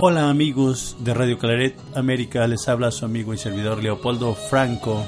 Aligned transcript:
Hola 0.00 0.30
amigos 0.30 0.94
de 1.00 1.12
Radio 1.12 1.38
Claret 1.38 1.76
América, 1.92 2.46
les 2.46 2.68
habla 2.68 2.92
su 2.92 3.04
amigo 3.04 3.34
y 3.34 3.38
servidor 3.38 3.82
Leopoldo 3.82 4.32
Franco 4.32 5.04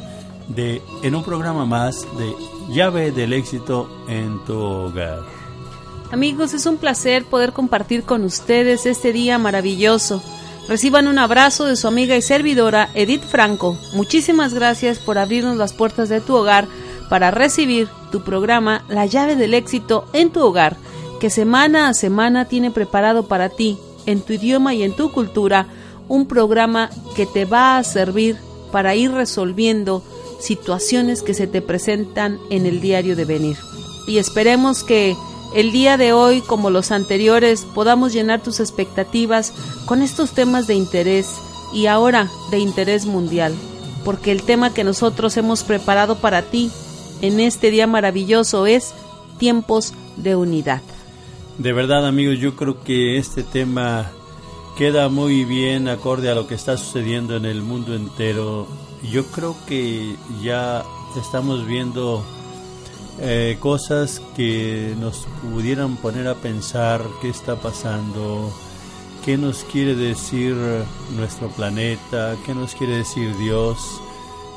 de 0.48 0.83
en 1.05 1.14
un 1.14 1.22
programa 1.22 1.64
más 1.64 2.08
de 2.19 2.34
Llave 2.74 3.12
del 3.12 3.33
éxito 3.33 3.88
en 4.08 4.44
tu 4.44 4.58
hogar. 4.58 5.20
Amigos, 6.11 6.55
es 6.55 6.66
un 6.66 6.77
placer 6.77 7.24
poder 7.24 7.52
compartir 7.52 8.02
con 8.02 8.24
ustedes 8.24 8.84
este 8.84 9.12
día 9.12 9.38
maravilloso. 9.38 10.20
Reciban 10.66 11.06
un 11.06 11.20
abrazo 11.20 11.66
de 11.66 11.77
su 11.77 11.86
amiga 11.86 12.16
y 12.16 12.22
servidora 12.22 12.91
Edith 12.94 13.22
Franco. 13.22 13.78
Muchísimas 13.94 14.55
gracias 14.55 14.98
por 14.98 15.18
abrirnos 15.18 15.56
las 15.56 15.72
puertas 15.72 16.08
de 16.08 16.20
tu 16.20 16.34
hogar 16.34 16.66
para 17.08 17.30
recibir 17.30 17.86
tu 18.11 18.22
programa 18.22 18.83
La 18.88 19.06
llave 19.06 19.36
del 19.36 19.55
éxito 19.55 20.06
en 20.12 20.30
tu 20.30 20.41
hogar, 20.41 20.77
que 21.20 21.30
semana 21.30 21.88
a 21.88 21.94
semana 21.94 22.46
tiene 22.46 22.72
preparado 22.72 23.28
para 23.28 23.50
ti 23.50 23.78
en 24.06 24.20
tu 24.20 24.32
idioma 24.34 24.74
y 24.74 24.82
en 24.82 24.94
tu 24.94 25.12
cultura 25.12 25.66
un 26.08 26.26
programa 26.26 26.90
que 27.14 27.26
te 27.26 27.44
va 27.44 27.78
a 27.78 27.84
servir 27.84 28.36
para 28.72 28.94
ir 28.94 29.12
resolviendo 29.12 30.02
situaciones 30.40 31.22
que 31.22 31.34
se 31.34 31.46
te 31.46 31.62
presentan 31.62 32.38
en 32.50 32.66
el 32.66 32.80
diario 32.80 33.14
de 33.14 33.24
venir. 33.24 33.56
Y 34.06 34.18
esperemos 34.18 34.82
que 34.82 35.16
el 35.54 35.72
día 35.72 35.96
de 35.96 36.12
hoy, 36.12 36.40
como 36.40 36.70
los 36.70 36.90
anteriores, 36.90 37.66
podamos 37.74 38.12
llenar 38.12 38.42
tus 38.42 38.60
expectativas 38.60 39.52
con 39.86 40.02
estos 40.02 40.32
temas 40.32 40.66
de 40.66 40.74
interés 40.74 41.28
y 41.72 41.86
ahora 41.86 42.28
de 42.50 42.58
interés 42.58 43.06
mundial, 43.06 43.54
porque 44.04 44.32
el 44.32 44.42
tema 44.42 44.72
que 44.72 44.84
nosotros 44.84 45.36
hemos 45.36 45.62
preparado 45.62 46.16
para 46.16 46.42
ti 46.42 46.70
en 47.20 47.40
este 47.40 47.70
día 47.70 47.86
maravilloso 47.86 48.66
es 48.66 48.92
tiempos 49.38 49.92
de 50.16 50.36
unidad. 50.36 50.82
De 51.61 51.75
verdad, 51.75 52.06
amigos, 52.06 52.39
yo 52.39 52.56
creo 52.56 52.83
que 52.83 53.19
este 53.19 53.42
tema 53.42 54.11
queda 54.79 55.11
muy 55.11 55.45
bien 55.45 55.89
acorde 55.89 56.30
a 56.30 56.34
lo 56.34 56.46
que 56.46 56.55
está 56.55 56.79
sucediendo 56.79 57.36
en 57.36 57.45
el 57.45 57.61
mundo 57.61 57.95
entero. 57.95 58.67
Yo 59.12 59.27
creo 59.27 59.55
que 59.67 60.17
ya 60.42 60.83
estamos 61.20 61.67
viendo 61.67 62.24
eh, 63.20 63.58
cosas 63.61 64.23
que 64.34 64.95
nos 64.98 65.27
pudieran 65.52 65.98
poner 65.98 66.29
a 66.29 66.34
pensar 66.34 67.02
qué 67.20 67.29
está 67.29 67.57
pasando, 67.57 68.51
qué 69.23 69.36
nos 69.36 69.63
quiere 69.64 69.95
decir 69.95 70.57
nuestro 71.14 71.48
planeta, 71.48 72.36
qué 72.46 72.55
nos 72.55 72.74
quiere 72.74 72.96
decir 72.96 73.36
Dios. 73.36 74.01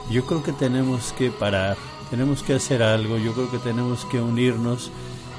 Yo 0.10 0.26
creo 0.26 0.42
que 0.42 0.54
tenemos 0.54 1.12
que 1.18 1.32
parar, 1.32 1.76
tenemos 2.10 2.44
que 2.44 2.54
hacer 2.54 2.82
algo, 2.82 3.18
yo 3.18 3.34
creo 3.34 3.52
que 3.52 3.58
tenemos 3.58 4.06
que 4.06 4.22
unirnos 4.22 4.90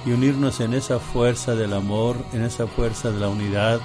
y 0.06 0.12
unirnos 0.12 0.60
en 0.60 0.74
esa 0.74 0.98
fuerza 0.98 1.54
del 1.54 1.72
amor, 1.72 2.16
en 2.32 2.42
esa 2.42 2.66
fuerza 2.66 3.10
de 3.10 3.20
la 3.20 3.28
unidad 3.28 3.80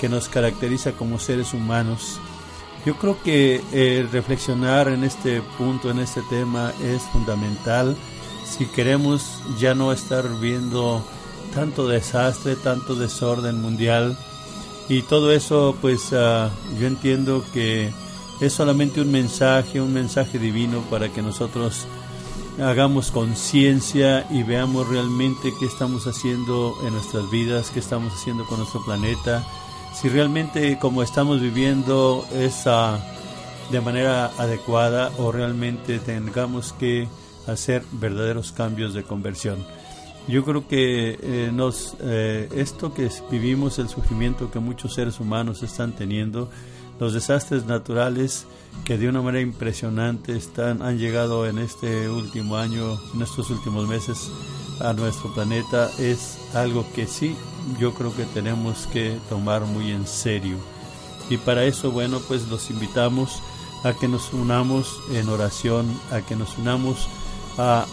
que 0.00 0.08
nos 0.08 0.28
caracteriza 0.28 0.92
como 0.92 1.18
seres 1.18 1.54
humanos. 1.54 2.20
Yo 2.86 2.96
creo 2.96 3.20
que 3.22 3.60
eh, 3.72 4.06
reflexionar 4.10 4.88
en 4.88 5.04
este 5.04 5.42
punto, 5.58 5.90
en 5.90 5.98
este 5.98 6.22
tema, 6.30 6.72
es 6.82 7.02
fundamental 7.02 7.96
si 8.44 8.66
queremos 8.66 9.42
ya 9.58 9.74
no 9.74 9.92
estar 9.92 10.26
viendo 10.40 11.04
tanto 11.54 11.86
desastre, 11.86 12.56
tanto 12.56 12.94
desorden 12.94 13.60
mundial. 13.60 14.16
Y 14.88 15.02
todo 15.02 15.32
eso, 15.32 15.76
pues 15.80 16.12
ah, 16.12 16.50
yo 16.80 16.86
entiendo 16.86 17.44
que 17.52 17.92
es 18.40 18.52
solamente 18.52 19.00
un 19.00 19.10
mensaje, 19.10 19.80
un 19.80 19.92
mensaje 19.92 20.38
divino 20.38 20.80
para 20.88 21.10
que 21.10 21.20
nosotros 21.20 21.86
hagamos 22.62 23.10
conciencia 23.10 24.26
y 24.30 24.42
veamos 24.42 24.88
realmente 24.88 25.52
qué 25.58 25.66
estamos 25.66 26.06
haciendo 26.06 26.74
en 26.84 26.92
nuestras 26.94 27.30
vidas, 27.30 27.70
qué 27.70 27.80
estamos 27.80 28.12
haciendo 28.12 28.44
con 28.46 28.58
nuestro 28.58 28.84
planeta, 28.84 29.44
si 29.94 30.08
realmente 30.08 30.78
como 30.78 31.02
estamos 31.02 31.40
viviendo 31.40 32.26
es 32.32 32.64
de 33.70 33.80
manera 33.80 34.32
adecuada 34.38 35.12
o 35.18 35.30
realmente 35.30 35.98
tengamos 35.98 36.72
que 36.72 37.08
hacer 37.46 37.82
verdaderos 37.92 38.52
cambios 38.52 38.94
de 38.94 39.02
conversión. 39.02 39.64
Yo 40.26 40.44
creo 40.44 40.68
que 40.68 41.18
eh, 41.22 41.50
nos, 41.52 41.96
eh, 42.00 42.48
esto 42.54 42.92
que 42.92 43.08
vivimos, 43.30 43.78
el 43.78 43.88
sufrimiento 43.88 44.50
que 44.50 44.58
muchos 44.58 44.94
seres 44.94 45.20
humanos 45.20 45.62
están 45.62 45.92
teniendo, 45.92 46.50
los 46.98 47.14
desastres 47.14 47.66
naturales 47.66 48.46
que 48.84 48.98
de 48.98 49.08
una 49.08 49.22
manera 49.22 49.42
impresionante 49.42 50.36
están, 50.36 50.82
han 50.82 50.98
llegado 50.98 51.46
en 51.46 51.58
este 51.58 52.08
último 52.08 52.56
año, 52.56 52.98
en 53.14 53.22
estos 53.22 53.50
últimos 53.50 53.88
meses 53.88 54.30
a 54.80 54.92
nuestro 54.92 55.32
planeta, 55.34 55.90
es 55.98 56.38
algo 56.54 56.86
que 56.94 57.06
sí 57.06 57.36
yo 57.78 57.92
creo 57.94 58.14
que 58.14 58.24
tenemos 58.24 58.86
que 58.86 59.18
tomar 59.28 59.62
muy 59.62 59.90
en 59.90 60.06
serio. 60.06 60.56
Y 61.28 61.36
para 61.36 61.64
eso, 61.64 61.90
bueno, 61.90 62.20
pues 62.20 62.48
los 62.48 62.70
invitamos 62.70 63.42
a 63.84 63.92
que 63.92 64.08
nos 64.08 64.32
unamos 64.32 64.98
en 65.12 65.28
oración, 65.28 65.86
a 66.10 66.22
que 66.22 66.36
nos 66.36 66.56
unamos 66.58 67.08
a, 67.58 67.86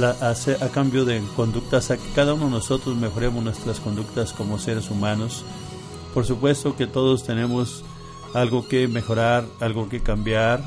a, 0.00 0.68
cambio 0.68 1.04
de 1.04 1.22
conductas, 1.36 1.90
a 1.90 1.96
que 1.96 2.08
cada 2.14 2.34
uno 2.34 2.46
de 2.46 2.52
nosotros 2.52 2.96
mejoremos 2.96 3.44
nuestras 3.44 3.80
conductas 3.80 4.32
como 4.32 4.58
seres 4.58 4.90
humanos. 4.90 5.44
Por 6.14 6.24
supuesto 6.24 6.76
que 6.76 6.86
todos 6.86 7.24
tenemos 7.24 7.84
algo 8.34 8.66
que 8.68 8.88
mejorar, 8.88 9.44
algo 9.60 9.88
que 9.88 10.00
cambiar, 10.00 10.62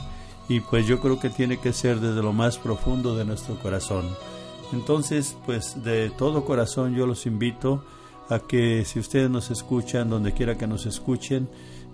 y 0.48 0.60
pues 0.60 0.86
yo 0.86 1.00
creo 1.00 1.20
que 1.20 1.30
tiene 1.30 1.60
que 1.60 1.74
ser 1.74 2.00
desde 2.00 2.22
lo 2.22 2.34
más 2.34 2.58
profundo 2.58 3.16
de 3.16 3.26
nuestro 3.26 3.58
corazón. 3.60 4.08
Entonces, 4.74 5.36
pues 5.46 5.84
de 5.84 6.10
todo 6.12 6.46
corazón 6.46 6.96
yo 6.96 7.08
los 7.08 7.26
invito 7.26 7.84
a 8.30 8.40
que 8.40 8.86
si 8.86 9.00
ustedes 9.00 9.30
nos 9.30 9.52
escuchan, 9.52 10.10
donde 10.10 10.34
quiera 10.34 10.58
que 10.58 10.68
nos 10.68 10.86
escuchen, 10.86 11.48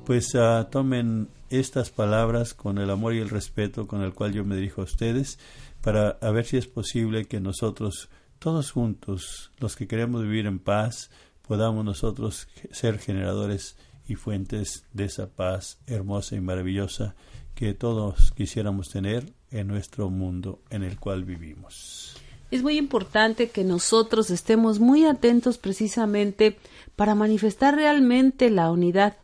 pues 0.05 0.33
uh, 0.35 0.65
tomen 0.69 1.29
estas 1.49 1.89
palabras 1.89 2.53
con 2.53 2.77
el 2.77 2.89
amor 2.89 3.13
y 3.13 3.19
el 3.19 3.29
respeto 3.29 3.87
con 3.87 4.01
el 4.01 4.13
cual 4.13 4.33
yo 4.33 4.43
me 4.45 4.55
dirijo 4.55 4.81
a 4.81 4.85
ustedes, 4.85 5.37
para 5.81 6.17
a 6.21 6.31
ver 6.31 6.45
si 6.45 6.57
es 6.57 6.67
posible 6.67 7.25
que 7.25 7.39
nosotros, 7.39 8.09
todos 8.39 8.71
juntos, 8.71 9.51
los 9.59 9.75
que 9.75 9.87
queremos 9.87 10.23
vivir 10.23 10.45
en 10.45 10.59
paz, 10.59 11.11
podamos 11.47 11.83
nosotros 11.83 12.47
ser 12.71 12.99
generadores 12.99 13.75
y 14.07 14.15
fuentes 14.15 14.85
de 14.93 15.05
esa 15.05 15.29
paz 15.29 15.79
hermosa 15.87 16.35
y 16.35 16.41
maravillosa 16.41 17.15
que 17.55 17.73
todos 17.73 18.31
quisiéramos 18.31 18.89
tener 18.89 19.33
en 19.51 19.67
nuestro 19.67 20.09
mundo 20.09 20.61
en 20.69 20.83
el 20.83 20.99
cual 20.99 21.25
vivimos 21.25 22.15
es 22.51 22.63
muy 22.63 22.77
importante 22.77 23.49
que 23.49 23.63
nosotros 23.63 24.29
estemos 24.29 24.79
muy 24.79 25.05
atentos 25.05 25.57
precisamente 25.57 26.57
para 26.97 27.15
manifestar 27.15 27.75
realmente 27.75 28.49
la 28.49 28.69
unidad. 28.69 29.15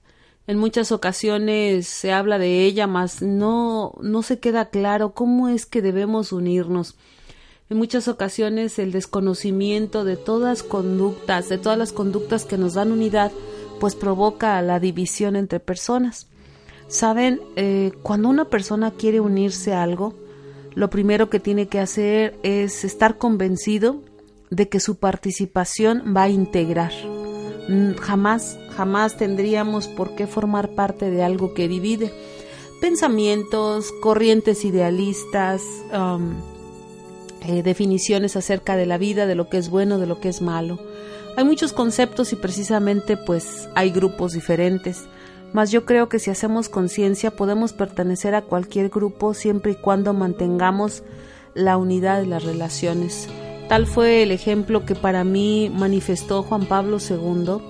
En 0.48 0.58
muchas 0.58 0.94
ocasiones 0.94 1.88
se 1.88 2.14
habla 2.14 2.40
de 2.40 2.64
ella, 2.64 2.88
mas 2.88 3.22
no, 3.22 3.96
no 4.02 4.22
se 4.24 4.40
queda 4.40 4.70
claro 4.70 5.12
cómo 5.12 5.50
es 5.50 5.66
que 5.66 5.82
debemos 5.82 6.32
unirnos. 6.32 6.96
En 7.70 7.78
muchas 7.78 8.08
ocasiones 8.08 8.80
el 8.80 8.94
desconocimiento 8.94 10.06
de 10.06 10.16
todas 10.16 10.64
conductas, 10.64 11.50
de 11.50 11.58
todas 11.58 11.78
las 11.78 11.92
conductas 11.92 12.46
que 12.46 12.58
nos 12.58 12.76
dan 12.76 12.94
unidad, 12.94 13.34
pues 13.80 13.96
provoca 13.96 14.62
la 14.62 14.80
división 14.80 15.36
entre 15.36 15.60
personas. 15.60 16.28
Saben, 16.88 17.42
eh, 17.56 17.92
cuando 18.02 18.30
una 18.30 18.46
persona 18.46 18.92
quiere 18.92 19.20
unirse 19.20 19.74
a 19.74 19.84
algo, 19.84 20.14
lo 20.74 20.90
primero 20.90 21.30
que 21.30 21.40
tiene 21.40 21.68
que 21.68 21.80
hacer 21.80 22.38
es 22.44 22.84
estar 22.84 23.18
convencido 23.18 24.02
de 24.50 24.70
que 24.70 24.80
su 24.80 24.96
participación 24.96 26.14
va 26.16 26.24
a 26.24 26.30
integrar. 26.30 26.94
Mm, 27.68 27.96
jamás, 27.96 28.58
jamás 28.70 29.18
tendríamos 29.18 29.88
por 29.88 30.16
qué 30.16 30.28
formar 30.28 30.70
parte 30.70 31.10
de 31.12 31.24
algo 31.24 31.54
que 31.54 31.68
divide. 31.68 32.14
Pensamientos, 32.80 33.92
corrientes 34.02 34.64
idealistas, 34.64 35.64
um, 35.92 36.36
eh, 37.42 37.64
definiciones 37.64 38.36
acerca 38.36 38.76
de 38.76 38.86
la 38.86 38.98
vida, 38.98 39.26
de 39.26 39.36
lo 39.36 39.50
que 39.50 39.58
es 39.58 39.70
bueno, 39.70 39.98
de 39.98 40.08
lo 40.08 40.20
que 40.20 40.30
es 40.30 40.42
malo. 40.42 40.80
Hay 41.38 41.46
muchos 41.46 41.72
conceptos 41.72 42.34
y 42.34 42.36
precisamente 42.36 43.16
pues 43.16 43.70
hay 43.76 43.92
grupos 43.92 44.34
diferentes. 44.34 45.04
Mas 45.54 45.70
yo 45.70 45.86
creo 45.86 46.10
que 46.10 46.18
si 46.18 46.32
hacemos 46.32 46.68
conciencia 46.68 47.30
podemos 47.30 47.74
pertenecer 47.74 48.34
a 48.34 48.42
cualquier 48.42 48.90
grupo 48.90 49.36
siempre 49.36 49.74
y 49.74 49.76
cuando 49.76 50.16
mantengamos 50.16 51.04
la 51.54 51.78
unidad 51.78 52.22
de 52.22 52.26
las 52.26 52.44
relaciones. 52.44 53.30
Tal 53.70 53.86
fue 53.86 54.24
el 54.24 54.32
ejemplo 54.32 54.84
que 54.84 54.96
para 54.96 55.24
mí 55.24 55.72
manifestó 55.72 56.42
Juan 56.42 56.66
Pablo 56.66 56.98
II, 57.08 57.62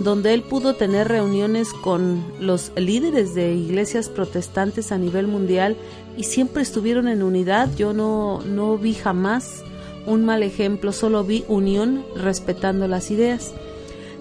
donde 0.00 0.34
él 0.34 0.42
pudo 0.42 0.74
tener 0.74 1.08
reuniones 1.08 1.72
con 1.72 2.22
los 2.38 2.70
líderes 2.76 3.34
de 3.34 3.54
iglesias 3.54 4.10
protestantes 4.10 4.92
a 4.92 4.98
nivel 4.98 5.26
mundial 5.26 5.78
y 6.18 6.24
siempre 6.24 6.62
estuvieron 6.62 7.08
en 7.08 7.22
unidad. 7.22 7.70
Yo 7.76 7.94
no, 7.94 8.42
no 8.42 8.76
vi 8.76 8.92
jamás 8.92 9.64
un 10.06 10.24
mal 10.24 10.42
ejemplo, 10.42 10.92
solo 10.92 11.24
vi 11.24 11.44
unión 11.48 12.04
respetando 12.14 12.88
las 12.88 13.10
ideas. 13.10 13.52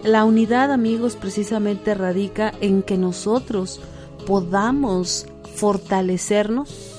La 0.04 0.26
unidad, 0.26 0.72
amigos, 0.72 1.16
precisamente 1.16 1.94
radica 1.96 2.54
en 2.62 2.84
que 2.84 2.98
nosotros 2.98 3.80
podamos 4.26 5.26
fortalecernos 5.56 6.96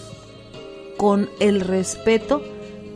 con 0.97 1.29
el 1.41 1.61
respeto 1.61 2.43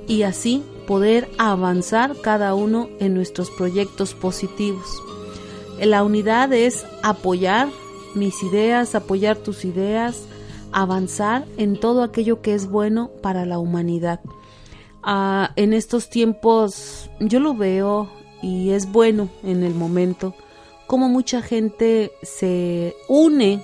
y 0.08 0.22
así 0.22 0.64
poder 0.86 1.28
avanzar 1.38 2.16
cada 2.20 2.54
uno 2.54 2.88
en 2.98 3.14
nuestros 3.14 3.50
proyectos 3.50 4.14
positivos. 4.14 4.86
La 5.80 6.02
unidad 6.02 6.52
es 6.52 6.84
apoyar 7.02 7.68
mis 8.14 8.42
ideas, 8.42 8.94
apoyar 8.94 9.36
tus 9.36 9.64
ideas, 9.64 10.24
avanzar 10.72 11.46
en 11.56 11.78
todo 11.78 12.02
aquello 12.02 12.42
que 12.42 12.54
es 12.54 12.68
bueno 12.68 13.10
para 13.22 13.46
la 13.46 13.58
humanidad. 13.58 14.20
Ah, 15.02 15.52
en 15.56 15.72
estos 15.72 16.10
tiempos 16.10 17.10
yo 17.20 17.40
lo 17.40 17.54
veo 17.54 18.10
y 18.42 18.70
es 18.70 18.90
bueno 18.90 19.28
en 19.42 19.62
el 19.62 19.74
momento 19.74 20.34
como 20.90 21.08
mucha 21.08 21.40
gente 21.40 22.10
se 22.20 22.96
une 23.06 23.62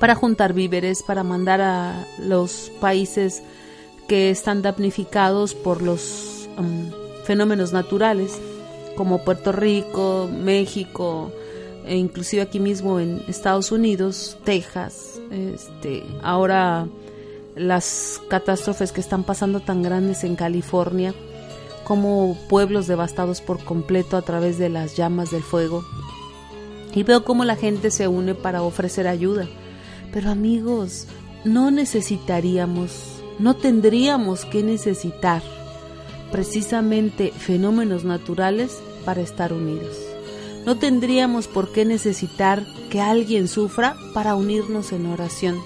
para 0.00 0.14
juntar 0.14 0.54
víveres, 0.54 1.02
para 1.02 1.22
mandar 1.22 1.60
a 1.60 2.06
los 2.18 2.72
países 2.80 3.42
que 4.08 4.30
están 4.30 4.62
damnificados 4.62 5.54
por 5.54 5.82
los 5.82 6.48
um, 6.56 6.90
fenómenos 7.24 7.74
naturales, 7.74 8.40
como 8.96 9.22
Puerto 9.22 9.52
Rico, 9.52 10.30
México, 10.32 11.30
e 11.84 11.96
inclusive 11.96 12.40
aquí 12.40 12.58
mismo 12.58 13.00
en 13.00 13.22
Estados 13.28 13.70
Unidos, 13.70 14.38
Texas, 14.44 15.20
este, 15.30 16.04
ahora 16.22 16.88
las 17.58 18.20
catástrofes 18.28 18.92
que 18.92 19.00
están 19.00 19.24
pasando 19.24 19.60
tan 19.60 19.82
grandes 19.82 20.24
en 20.24 20.36
California, 20.36 21.14
como 21.84 22.36
pueblos 22.48 22.86
devastados 22.86 23.40
por 23.40 23.64
completo 23.64 24.16
a 24.16 24.22
través 24.22 24.58
de 24.58 24.68
las 24.68 24.96
llamas 24.96 25.30
del 25.30 25.42
fuego. 25.42 25.84
Y 26.94 27.02
veo 27.02 27.24
cómo 27.24 27.44
la 27.44 27.56
gente 27.56 27.90
se 27.90 28.08
une 28.08 28.34
para 28.34 28.62
ofrecer 28.62 29.06
ayuda. 29.06 29.46
Pero 30.12 30.30
amigos, 30.30 31.06
no 31.44 31.70
necesitaríamos 31.70 33.18
no 33.38 33.54
tendríamos 33.54 34.44
que 34.44 34.64
necesitar 34.64 35.42
precisamente 36.32 37.30
fenómenos 37.30 38.04
naturales 38.04 38.78
para 39.04 39.20
estar 39.20 39.52
unidos. 39.52 39.96
No 40.66 40.76
tendríamos 40.76 41.46
por 41.46 41.70
qué 41.72 41.84
necesitar 41.84 42.66
que 42.90 43.00
alguien 43.00 43.46
sufra 43.46 43.94
para 44.12 44.34
unirnos 44.34 44.90
en 44.92 45.06
oración. 45.06 45.56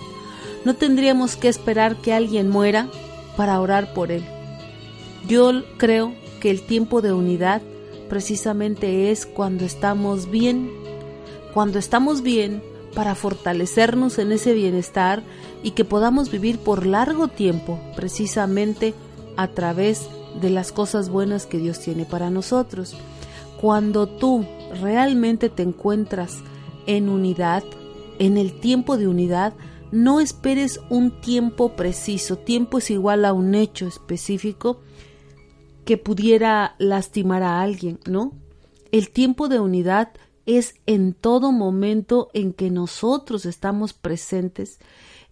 No 0.64 0.74
tendríamos 0.74 1.36
que 1.36 1.48
esperar 1.48 1.96
que 1.96 2.12
alguien 2.12 2.48
muera 2.48 2.88
para 3.36 3.60
orar 3.60 3.92
por 3.94 4.12
él. 4.12 4.24
Yo 5.28 5.62
creo 5.76 6.12
que 6.40 6.50
el 6.50 6.62
tiempo 6.62 7.02
de 7.02 7.12
unidad 7.12 7.62
precisamente 8.08 9.10
es 9.10 9.26
cuando 9.26 9.64
estamos 9.64 10.30
bien. 10.30 10.70
Cuando 11.54 11.78
estamos 11.78 12.22
bien, 12.22 12.62
para 12.94 13.14
fortalecernos 13.14 14.18
en 14.18 14.32
ese 14.32 14.52
bienestar 14.52 15.22
y 15.62 15.72
que 15.72 15.84
podamos 15.84 16.30
vivir 16.30 16.58
por 16.58 16.86
largo 16.86 17.28
tiempo 17.28 17.78
precisamente 17.96 18.94
a 19.36 19.48
través 19.48 20.08
de 20.40 20.50
las 20.50 20.72
cosas 20.72 21.08
buenas 21.08 21.46
que 21.46 21.58
Dios 21.58 21.80
tiene 21.80 22.04
para 22.04 22.30
nosotros. 22.30 22.94
Cuando 23.60 24.06
tú 24.06 24.44
realmente 24.80 25.48
te 25.48 25.62
encuentras 25.62 26.38
en 26.86 27.08
unidad, 27.08 27.62
en 28.18 28.36
el 28.36 28.52
tiempo 28.52 28.96
de 28.96 29.08
unidad, 29.08 29.52
no 29.92 30.20
esperes 30.20 30.80
un 30.88 31.20
tiempo 31.20 31.76
preciso. 31.76 32.36
Tiempo 32.36 32.78
es 32.78 32.90
igual 32.90 33.24
a 33.24 33.32
un 33.32 33.54
hecho 33.54 33.86
específico 33.86 34.80
que 35.84 35.98
pudiera 35.98 36.74
lastimar 36.78 37.42
a 37.42 37.60
alguien, 37.60 38.00
¿no? 38.06 38.32
El 38.90 39.10
tiempo 39.10 39.48
de 39.48 39.60
unidad 39.60 40.12
es 40.46 40.74
en 40.86 41.12
todo 41.14 41.52
momento 41.52 42.30
en 42.34 42.52
que 42.52 42.70
nosotros 42.70 43.46
estamos 43.46 43.92
presentes, 43.92 44.78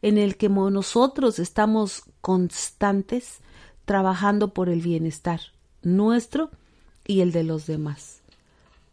en 0.03 0.19
el 0.19 0.37
que 0.37 0.49
nosotros 0.49 1.39
estamos 1.39 2.05
constantes 2.21 3.41
trabajando 3.85 4.53
por 4.55 4.69
el 4.69 4.83
bienestar 4.83 5.41
nuestro 5.83 6.51
y 7.07 7.21
el 7.21 7.33
de 7.33 7.45
los 7.45 7.67
demás. 7.67 8.19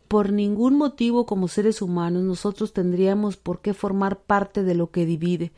Por 0.07 0.31
ningún 0.31 0.75
motivo 0.75 1.25
como 1.25 1.47
seres 1.47 1.81
humanos 1.81 2.23
nosotros 2.23 2.73
tendríamos 2.73 3.35
por 3.35 3.61
qué 3.61 3.73
formar 3.73 4.19
parte 4.19 4.63
de 4.63 4.75
lo 4.75 4.91
que 4.91 5.05
divide, 5.05 5.51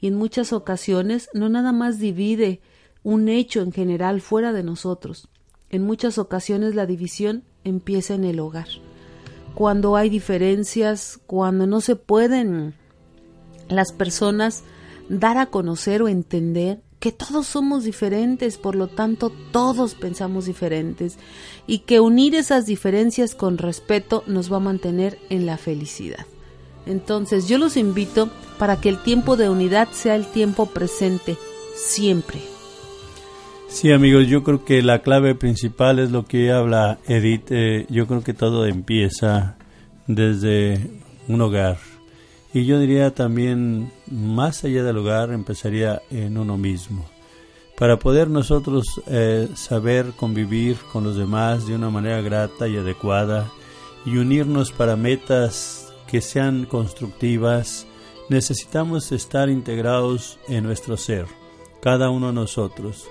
y 0.00 0.08
en 0.08 0.16
muchas 0.16 0.52
ocasiones 0.52 1.28
no 1.34 1.48
nada 1.48 1.72
más 1.72 1.98
divide 1.98 2.60
un 3.04 3.28
hecho 3.28 3.60
en 3.60 3.72
general 3.72 4.20
fuera 4.20 4.52
de 4.52 4.62
nosotros, 4.62 5.28
en 5.70 5.84
muchas 5.84 6.18
ocasiones 6.18 6.74
la 6.74 6.86
división 6.86 7.44
empieza 7.64 8.14
en 8.14 8.24
el 8.24 8.40
hogar. 8.40 8.68
Cuando 9.54 9.96
hay 9.96 10.08
diferencias, 10.08 11.20
cuando 11.26 11.66
no 11.66 11.80
se 11.80 11.94
pueden 11.94 12.74
las 13.68 13.92
personas 13.92 14.64
dar 15.08 15.38
a 15.38 15.46
conocer 15.46 16.02
o 16.02 16.08
entender 16.08 16.80
que 17.02 17.10
todos 17.10 17.48
somos 17.48 17.82
diferentes, 17.82 18.58
por 18.58 18.76
lo 18.76 18.86
tanto 18.86 19.32
todos 19.50 19.96
pensamos 19.96 20.46
diferentes 20.46 21.18
y 21.66 21.80
que 21.80 21.98
unir 21.98 22.36
esas 22.36 22.64
diferencias 22.64 23.34
con 23.34 23.58
respeto 23.58 24.22
nos 24.28 24.52
va 24.52 24.58
a 24.58 24.60
mantener 24.60 25.18
en 25.28 25.44
la 25.44 25.58
felicidad. 25.58 26.24
Entonces 26.86 27.48
yo 27.48 27.58
los 27.58 27.76
invito 27.76 28.30
para 28.56 28.80
que 28.80 28.88
el 28.88 29.02
tiempo 29.02 29.36
de 29.36 29.48
unidad 29.48 29.88
sea 29.90 30.14
el 30.14 30.26
tiempo 30.26 30.66
presente, 30.66 31.36
siempre. 31.74 32.38
Sí, 33.66 33.90
amigos, 33.90 34.28
yo 34.28 34.44
creo 34.44 34.64
que 34.64 34.80
la 34.80 35.00
clave 35.00 35.34
principal 35.34 35.98
es 35.98 36.12
lo 36.12 36.24
que 36.24 36.52
habla 36.52 37.00
Edith. 37.08 37.50
Eh, 37.50 37.84
yo 37.90 38.06
creo 38.06 38.22
que 38.22 38.32
todo 38.32 38.64
empieza 38.64 39.56
desde 40.06 40.78
un 41.26 41.40
hogar. 41.40 41.78
Y 42.52 42.64
yo 42.66 42.78
diría 42.78 43.14
también, 43.14 43.90
más 44.10 44.64
allá 44.64 44.82
del 44.84 44.98
hogar, 44.98 45.32
empezaría 45.32 46.02
en 46.10 46.36
uno 46.36 46.58
mismo. 46.58 47.04
Para 47.78 47.98
poder 47.98 48.28
nosotros 48.28 48.86
eh, 49.06 49.48
saber 49.54 50.12
convivir 50.16 50.76
con 50.92 51.04
los 51.04 51.16
demás 51.16 51.66
de 51.66 51.74
una 51.74 51.90
manera 51.90 52.20
grata 52.20 52.68
y 52.68 52.76
adecuada 52.76 53.50
y 54.04 54.18
unirnos 54.18 54.70
para 54.70 54.96
metas 54.96 55.92
que 56.06 56.20
sean 56.20 56.66
constructivas, 56.66 57.86
necesitamos 58.28 59.10
estar 59.12 59.48
integrados 59.48 60.38
en 60.48 60.64
nuestro 60.64 60.96
ser, 60.96 61.26
cada 61.80 62.10
uno 62.10 62.28
de 62.28 62.34
nosotros 62.34 63.08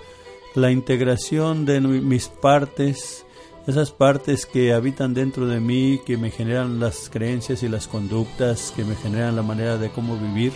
la 0.55 0.71
integración 0.71 1.65
de 1.65 1.79
mis 1.79 2.27
partes, 2.27 3.25
esas 3.67 3.91
partes 3.91 4.45
que 4.45 4.73
habitan 4.73 5.13
dentro 5.13 5.47
de 5.47 5.59
mí, 5.59 5.99
que 6.05 6.17
me 6.17 6.31
generan 6.31 6.79
las 6.79 7.09
creencias 7.09 7.63
y 7.63 7.69
las 7.69 7.87
conductas, 7.87 8.73
que 8.75 8.83
me 8.83 8.95
generan 8.95 9.35
la 9.35 9.43
manera 9.43 9.77
de 9.77 9.89
cómo 9.89 10.17
vivir, 10.17 10.53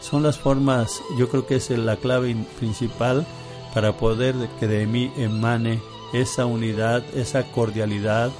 son 0.00 0.22
las 0.22 0.38
formas, 0.38 1.02
yo 1.18 1.28
creo 1.28 1.46
que 1.46 1.56
es 1.56 1.70
la 1.70 1.96
clave 1.96 2.34
principal 2.58 3.26
para 3.74 3.96
poder 3.96 4.34
que 4.58 4.66
de 4.66 4.86
mí 4.86 5.12
emane 5.16 5.80
esa 6.12 6.46
unidad, 6.46 7.02
esa 7.14 7.42
cordialidad, 7.44 8.30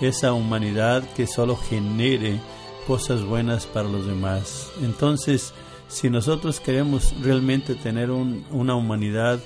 esa 0.00 0.32
humanidad 0.32 1.02
que 1.14 1.26
solo 1.26 1.56
genere 1.56 2.40
cosas 2.86 3.24
buenas 3.24 3.66
para 3.66 3.88
los 3.88 4.06
demás. 4.06 4.70
Entonces, 4.82 5.54
si 5.88 6.10
nosotros 6.10 6.60
queremos 6.60 7.14
realmente 7.22 7.74
tener 7.74 8.10
una 8.10 8.74
humanidad 8.74 9.40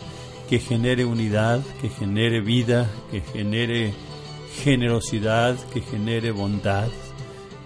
que 0.52 0.58
genere 0.58 1.06
unidad, 1.06 1.62
que 1.80 1.88
genere 1.88 2.42
vida, 2.42 2.86
que 3.10 3.22
genere 3.22 3.94
generosidad, 4.62 5.56
que 5.72 5.80
genere 5.80 6.30
bondad, 6.30 6.90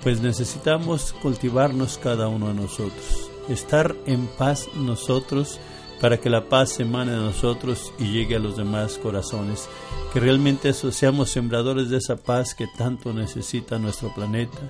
pues 0.04 0.20
necesitamos 0.20 1.12
cultivarnos 1.20 1.98
cada 1.98 2.28
uno 2.28 2.46
de 2.46 2.54
nosotros, 2.54 3.28
estar 3.48 3.96
en 4.06 4.28
paz 4.28 4.68
nosotros 4.76 5.58
para 6.00 6.20
que 6.20 6.30
la 6.30 6.48
paz 6.48 6.78
emane 6.78 7.10
de 7.10 7.18
nosotros 7.18 7.92
y 7.98 8.12
llegue 8.12 8.36
a 8.36 8.38
los 8.38 8.56
demás 8.56 8.98
corazones. 8.98 9.68
Que 10.12 10.20
realmente 10.20 10.72
seamos 10.72 11.30
sembradores 11.30 11.90
de 11.90 11.96
esa 11.96 12.14
paz 12.14 12.54
que 12.54 12.68
tanto 12.68 13.12
necesita 13.12 13.80
nuestro 13.80 14.14
planeta. 14.14 14.60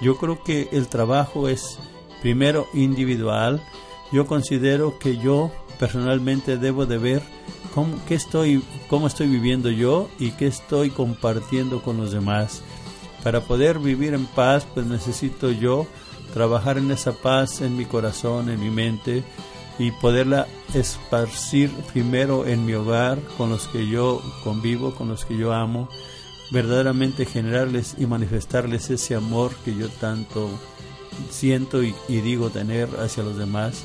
Yo 0.00 0.18
creo 0.18 0.44
que 0.44 0.68
el 0.70 0.86
trabajo 0.86 1.48
es 1.48 1.80
primero 2.22 2.68
individual. 2.74 3.60
Yo 4.12 4.28
considero 4.28 5.00
que 5.00 5.16
yo 5.16 5.50
personalmente 5.80 6.58
debo 6.58 6.84
de 6.84 6.98
ver 6.98 7.22
cómo, 7.74 7.96
qué 8.06 8.14
estoy, 8.14 8.62
cómo 8.88 9.06
estoy 9.06 9.28
viviendo 9.28 9.70
yo 9.70 10.10
y 10.18 10.32
qué 10.32 10.46
estoy 10.46 10.90
compartiendo 10.90 11.82
con 11.82 11.96
los 11.96 12.12
demás. 12.12 12.60
Para 13.24 13.40
poder 13.40 13.78
vivir 13.78 14.12
en 14.12 14.26
paz, 14.26 14.66
pues 14.74 14.86
necesito 14.86 15.50
yo 15.50 15.86
trabajar 16.34 16.76
en 16.76 16.90
esa 16.90 17.12
paz 17.12 17.62
en 17.62 17.78
mi 17.78 17.86
corazón, 17.86 18.50
en 18.50 18.60
mi 18.60 18.68
mente 18.68 19.24
y 19.78 19.90
poderla 19.90 20.46
esparcir 20.74 21.70
primero 21.92 22.46
en 22.46 22.66
mi 22.66 22.74
hogar, 22.74 23.18
con 23.38 23.48
los 23.48 23.66
que 23.66 23.88
yo 23.88 24.22
convivo, 24.44 24.94
con 24.94 25.08
los 25.08 25.24
que 25.24 25.38
yo 25.38 25.54
amo, 25.54 25.88
verdaderamente 26.50 27.24
generarles 27.24 27.94
y 27.96 28.04
manifestarles 28.04 28.90
ese 28.90 29.14
amor 29.14 29.54
que 29.64 29.74
yo 29.74 29.88
tanto 29.88 30.50
siento 31.30 31.82
y, 31.82 31.94
y 32.06 32.20
digo 32.20 32.50
tener 32.50 32.88
hacia 33.00 33.22
los 33.22 33.38
demás. 33.38 33.82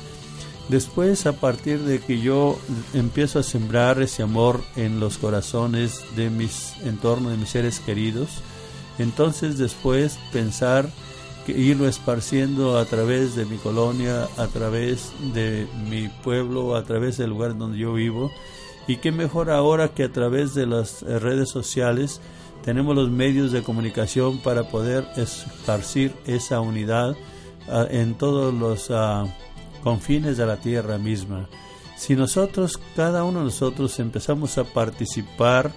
Después, 0.68 1.26
a 1.26 1.32
partir 1.34 1.80
de 1.80 2.00
que 2.00 2.20
yo 2.20 2.58
empiezo 2.92 3.38
a 3.38 3.44
sembrar 3.44 4.02
ese 4.02 4.22
amor 4.22 4.62
en 4.74 4.98
los 4.98 5.16
corazones 5.18 6.00
de 6.16 6.28
mis 6.28 6.74
entornos, 6.84 7.30
de 7.30 7.38
mis 7.38 7.50
seres 7.50 7.78
queridos, 7.78 8.42
entonces 8.98 9.58
después 9.58 10.18
pensar 10.32 10.88
irlo 11.52 11.86
esparciendo 11.86 12.78
a 12.78 12.84
través 12.84 13.36
de 13.36 13.44
mi 13.44 13.56
colonia, 13.56 14.28
a 14.36 14.46
través 14.48 15.12
de 15.34 15.66
mi 15.88 16.08
pueblo, 16.08 16.76
a 16.76 16.84
través 16.84 17.16
del 17.18 17.30
lugar 17.30 17.56
donde 17.56 17.78
yo 17.78 17.92
vivo. 17.92 18.32
Y 18.88 18.96
qué 18.96 19.12
mejor 19.12 19.50
ahora 19.50 19.88
que 19.88 20.04
a 20.04 20.12
través 20.12 20.54
de 20.54 20.66
las 20.66 21.02
redes 21.02 21.50
sociales 21.50 22.20
tenemos 22.64 22.94
los 22.96 23.10
medios 23.10 23.52
de 23.52 23.62
comunicación 23.62 24.38
para 24.38 24.68
poder 24.68 25.06
esparcir 25.16 26.12
esa 26.26 26.60
unidad 26.60 27.16
ah, 27.68 27.86
en 27.90 28.14
todos 28.14 28.52
los 28.54 28.90
ah, 28.90 29.24
confines 29.86 30.36
de 30.36 30.46
la 30.46 30.56
tierra 30.56 30.98
misma. 30.98 31.48
Si 31.96 32.16
nosotros, 32.16 32.76
cada 32.96 33.22
uno 33.22 33.38
de 33.38 33.44
nosotros, 33.44 34.00
empezamos 34.00 34.58
a 34.58 34.64
participar 34.64 35.70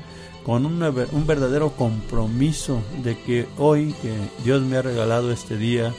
con 0.43 0.65
un 0.65 1.27
verdadero 1.27 1.73
compromiso 1.73 2.81
de 3.03 3.15
que 3.19 3.47
hoy 3.59 3.93
que 4.01 4.11
Dios 4.43 4.63
me 4.63 4.77
ha 4.77 4.81
regalado 4.81 5.31
este 5.31 5.57
día, 5.57 5.93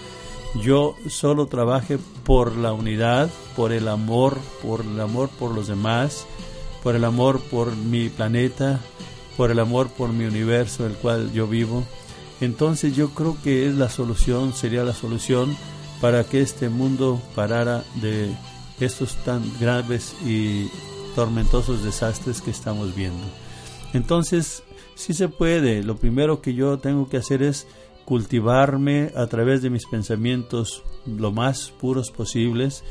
yo 0.61 0.97
solo 1.09 1.47
trabaje 1.47 2.01
por 2.25 2.57
la 2.57 2.73
unidad, 2.73 3.31
por 3.55 3.71
el 3.71 3.87
amor, 3.87 4.39
por 4.61 4.81
el 4.81 5.01
amor 5.01 5.29
por 5.29 5.55
los 5.55 5.69
demás, 5.69 6.27
por 6.83 6.97
el 6.97 7.05
amor 7.05 7.41
por 7.41 7.77
mi 7.77 8.09
planeta, 8.09 8.81
por 9.37 9.53
el 9.53 9.61
amor 9.61 9.87
por 9.87 10.09
mi 10.09 10.25
universo, 10.25 10.85
el 10.85 10.95
cual 10.95 11.33
yo 11.33 11.47
vivo. 11.47 11.85
Entonces 12.41 12.97
yo 12.97 13.11
creo 13.11 13.37
que 13.45 13.69
es 13.69 13.77
la 13.77 13.89
solución, 13.89 14.53
sería 14.53 14.83
la 14.83 14.95
solución 14.95 15.57
para 16.01 16.25
que 16.25 16.41
este 16.41 16.69
mundo 16.69 17.21
parara 17.35 17.85
de 18.01 18.31
estos 18.81 19.17
tan 19.25 19.43
graves 19.61 20.15
y 20.25 20.69
tormentosos 21.15 21.85
desastres 21.85 22.41
que 22.41 22.51
estamos 22.51 22.95
viendo. 22.95 23.25
Entonces, 23.93 24.63
sí 24.95 25.13
se 25.13 25.29
puede. 25.29 25.83
Lo 25.83 25.97
primero 25.97 26.41
que 26.41 26.55
yo 26.55 26.79
tengo 26.79 27.09
que 27.09 27.19
hacer 27.19 27.43
es 27.43 27.67
cultivarme 28.05 29.13
a 29.15 29.27
través 29.27 29.63
de 29.63 29.71
mis 29.71 29.87
pensamientos 29.87 30.83
lo 31.07 31.33
más 31.33 31.71
puros 31.71 32.11
posibles, 32.11 32.83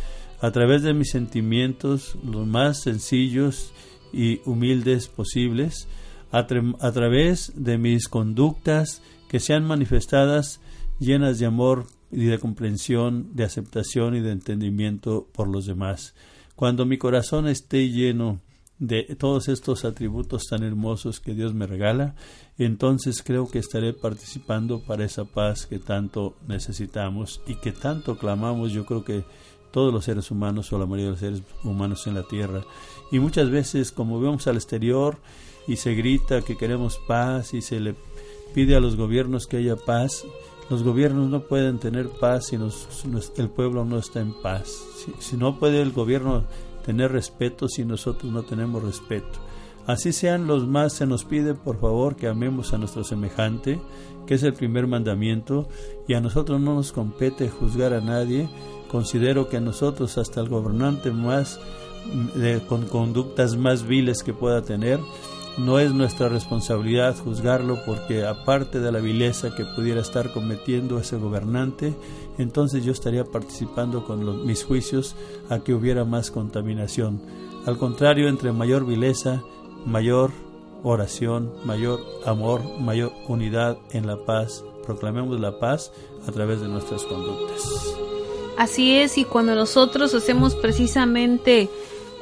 a 0.41 0.51
través 0.51 0.83
de 0.83 0.93
mis 0.93 1.11
sentimientos 1.11 2.15
lo 2.23 2.45
más 2.45 2.81
sencillos 2.81 3.73
y 4.13 4.41
humildes 4.45 5.07
posibles, 5.07 5.87
a 6.31 6.45
través 6.45 7.53
de 7.55 7.77
mis 7.77 8.07
conductas 8.07 9.01
que 9.27 9.39
sean 9.39 9.65
manifestadas 9.65 10.61
llenas 10.99 11.39
de 11.39 11.47
amor 11.47 11.87
y 12.11 12.25
de 12.25 12.39
comprensión, 12.39 13.29
de 13.33 13.43
aceptación 13.43 14.15
y 14.15 14.21
de 14.21 14.31
entendimiento 14.31 15.27
por 15.31 15.47
los 15.47 15.65
demás. 15.65 16.13
Cuando 16.55 16.85
mi 16.85 16.97
corazón 16.97 17.47
esté 17.47 17.89
lleno 17.89 18.39
de 18.79 19.03
todos 19.17 19.49
estos 19.49 19.83
atributos 19.83 20.47
tan 20.49 20.63
hermosos 20.63 21.19
que 21.19 21.33
Dios 21.33 21.53
me 21.53 21.67
regala, 21.67 22.15
entonces 22.57 23.21
creo 23.23 23.49
que 23.49 23.59
estaré 23.59 23.93
participando 23.93 24.81
para 24.81 25.05
esa 25.05 25.25
paz 25.25 25.65
que 25.65 25.79
tanto 25.79 26.35
necesitamos 26.47 27.41
y 27.45 27.55
que 27.55 27.71
tanto 27.71 28.17
clamamos, 28.17 28.71
yo 28.71 28.85
creo 28.85 29.03
que 29.03 29.23
todos 29.71 29.93
los 29.93 30.05
seres 30.05 30.31
humanos 30.31 30.71
o 30.73 30.79
la 30.79 30.85
mayoría 30.85 31.05
de 31.05 31.11
los 31.11 31.19
seres 31.19 31.43
humanos 31.63 32.07
en 32.07 32.15
la 32.15 32.23
tierra. 32.23 32.63
Y 33.11 33.19
muchas 33.19 33.49
veces 33.49 33.91
como 33.91 34.19
vemos 34.19 34.47
al 34.47 34.55
exterior 34.55 35.17
y 35.67 35.75
se 35.75 35.93
grita 35.93 36.41
que 36.41 36.57
queremos 36.57 36.99
paz 37.07 37.53
y 37.53 37.61
se 37.61 37.79
le 37.79 37.95
pide 38.53 38.75
a 38.75 38.79
los 38.79 38.95
gobiernos 38.95 39.45
que 39.45 39.57
haya 39.57 39.75
paz, 39.75 40.25
los 40.69 40.83
gobiernos 40.83 41.29
no 41.29 41.41
pueden 41.41 41.79
tener 41.79 42.09
paz 42.09 42.47
si 42.47 42.57
el 43.37 43.49
pueblo 43.49 43.85
no 43.85 43.97
está 43.97 44.19
en 44.21 44.33
paz. 44.33 44.83
si 45.19 45.37
no 45.37 45.59
puede 45.59 45.81
el 45.81 45.91
gobierno 45.91 46.43
tener 46.85 47.11
respeto 47.11 47.67
si 47.67 47.85
nosotros 47.85 48.31
no 48.31 48.43
tenemos 48.43 48.83
respeto. 48.83 49.39
Así 49.85 50.13
sean 50.13 50.45
los 50.45 50.67
más, 50.67 50.93
se 50.93 51.07
nos 51.07 51.25
pide 51.25 51.55
por 51.55 51.79
favor 51.79 52.15
que 52.15 52.27
amemos 52.27 52.73
a 52.73 52.77
nuestro 52.77 53.03
semejante, 53.03 53.79
que 54.27 54.35
es 54.35 54.43
el 54.43 54.53
primer 54.53 54.85
mandamiento, 54.85 55.67
y 56.07 56.13
a 56.13 56.21
nosotros 56.21 56.61
no 56.61 56.75
nos 56.75 56.91
compete 56.91 57.49
juzgar 57.49 57.93
a 57.93 58.01
nadie. 58.01 58.47
Considero 58.91 59.49
que 59.49 59.57
a 59.57 59.61
nosotros, 59.61 60.19
hasta 60.19 60.41
el 60.41 60.49
gobernante 60.49 61.11
más, 61.11 61.59
de, 62.35 62.61
con 62.67 62.85
conductas 62.85 63.57
más 63.57 63.87
viles 63.87 64.21
que 64.21 64.33
pueda 64.33 64.61
tener, 64.61 64.99
no 65.59 65.79
es 65.79 65.93
nuestra 65.93 66.29
responsabilidad 66.29 67.17
juzgarlo 67.17 67.79
porque 67.85 68.25
aparte 68.25 68.79
de 68.79 68.91
la 68.91 68.99
vileza 68.99 69.53
que 69.55 69.65
pudiera 69.65 70.01
estar 70.01 70.31
cometiendo 70.31 70.99
ese 70.99 71.17
gobernante, 71.17 71.93
entonces 72.37 72.83
yo 72.85 72.91
estaría 72.91 73.25
participando 73.25 74.05
con 74.05 74.45
mis 74.45 74.63
juicios 74.63 75.15
a 75.49 75.59
que 75.59 75.73
hubiera 75.73 76.05
más 76.05 76.31
contaminación. 76.31 77.21
Al 77.65 77.77
contrario, 77.77 78.29
entre 78.29 78.53
mayor 78.53 78.85
vileza, 78.85 79.43
mayor 79.85 80.31
oración, 80.83 81.51
mayor 81.65 81.99
amor, 82.25 82.63
mayor 82.79 83.11
unidad 83.27 83.77
en 83.91 84.07
la 84.07 84.23
paz. 84.25 84.63
Proclamemos 84.85 85.39
la 85.39 85.59
paz 85.59 85.91
a 86.25 86.31
través 86.31 86.61
de 86.61 86.69
nuestras 86.69 87.03
conductas. 87.03 87.61
Así 88.57 88.97
es, 88.97 89.17
y 89.17 89.25
cuando 89.25 89.55
nosotros 89.55 90.13
hacemos 90.13 90.55
precisamente 90.55 91.69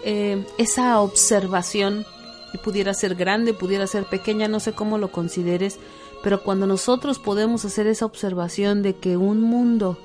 eh, 0.03 0.43
esa 0.57 0.99
observación, 1.01 2.05
y 2.53 2.57
pudiera 2.57 2.93
ser 2.93 3.15
grande, 3.15 3.53
pudiera 3.53 3.87
ser 3.87 4.05
pequeña, 4.05 4.47
no 4.47 4.59
sé 4.59 4.73
cómo 4.73 4.97
lo 4.97 5.11
consideres, 5.11 5.79
pero 6.23 6.43
cuando 6.43 6.67
nosotros 6.67 7.19
podemos 7.19 7.65
hacer 7.65 7.87
esa 7.87 8.05
observación 8.05 8.81
de 8.81 8.95
que 8.95 9.17
un 9.17 9.41
mundo 9.41 9.97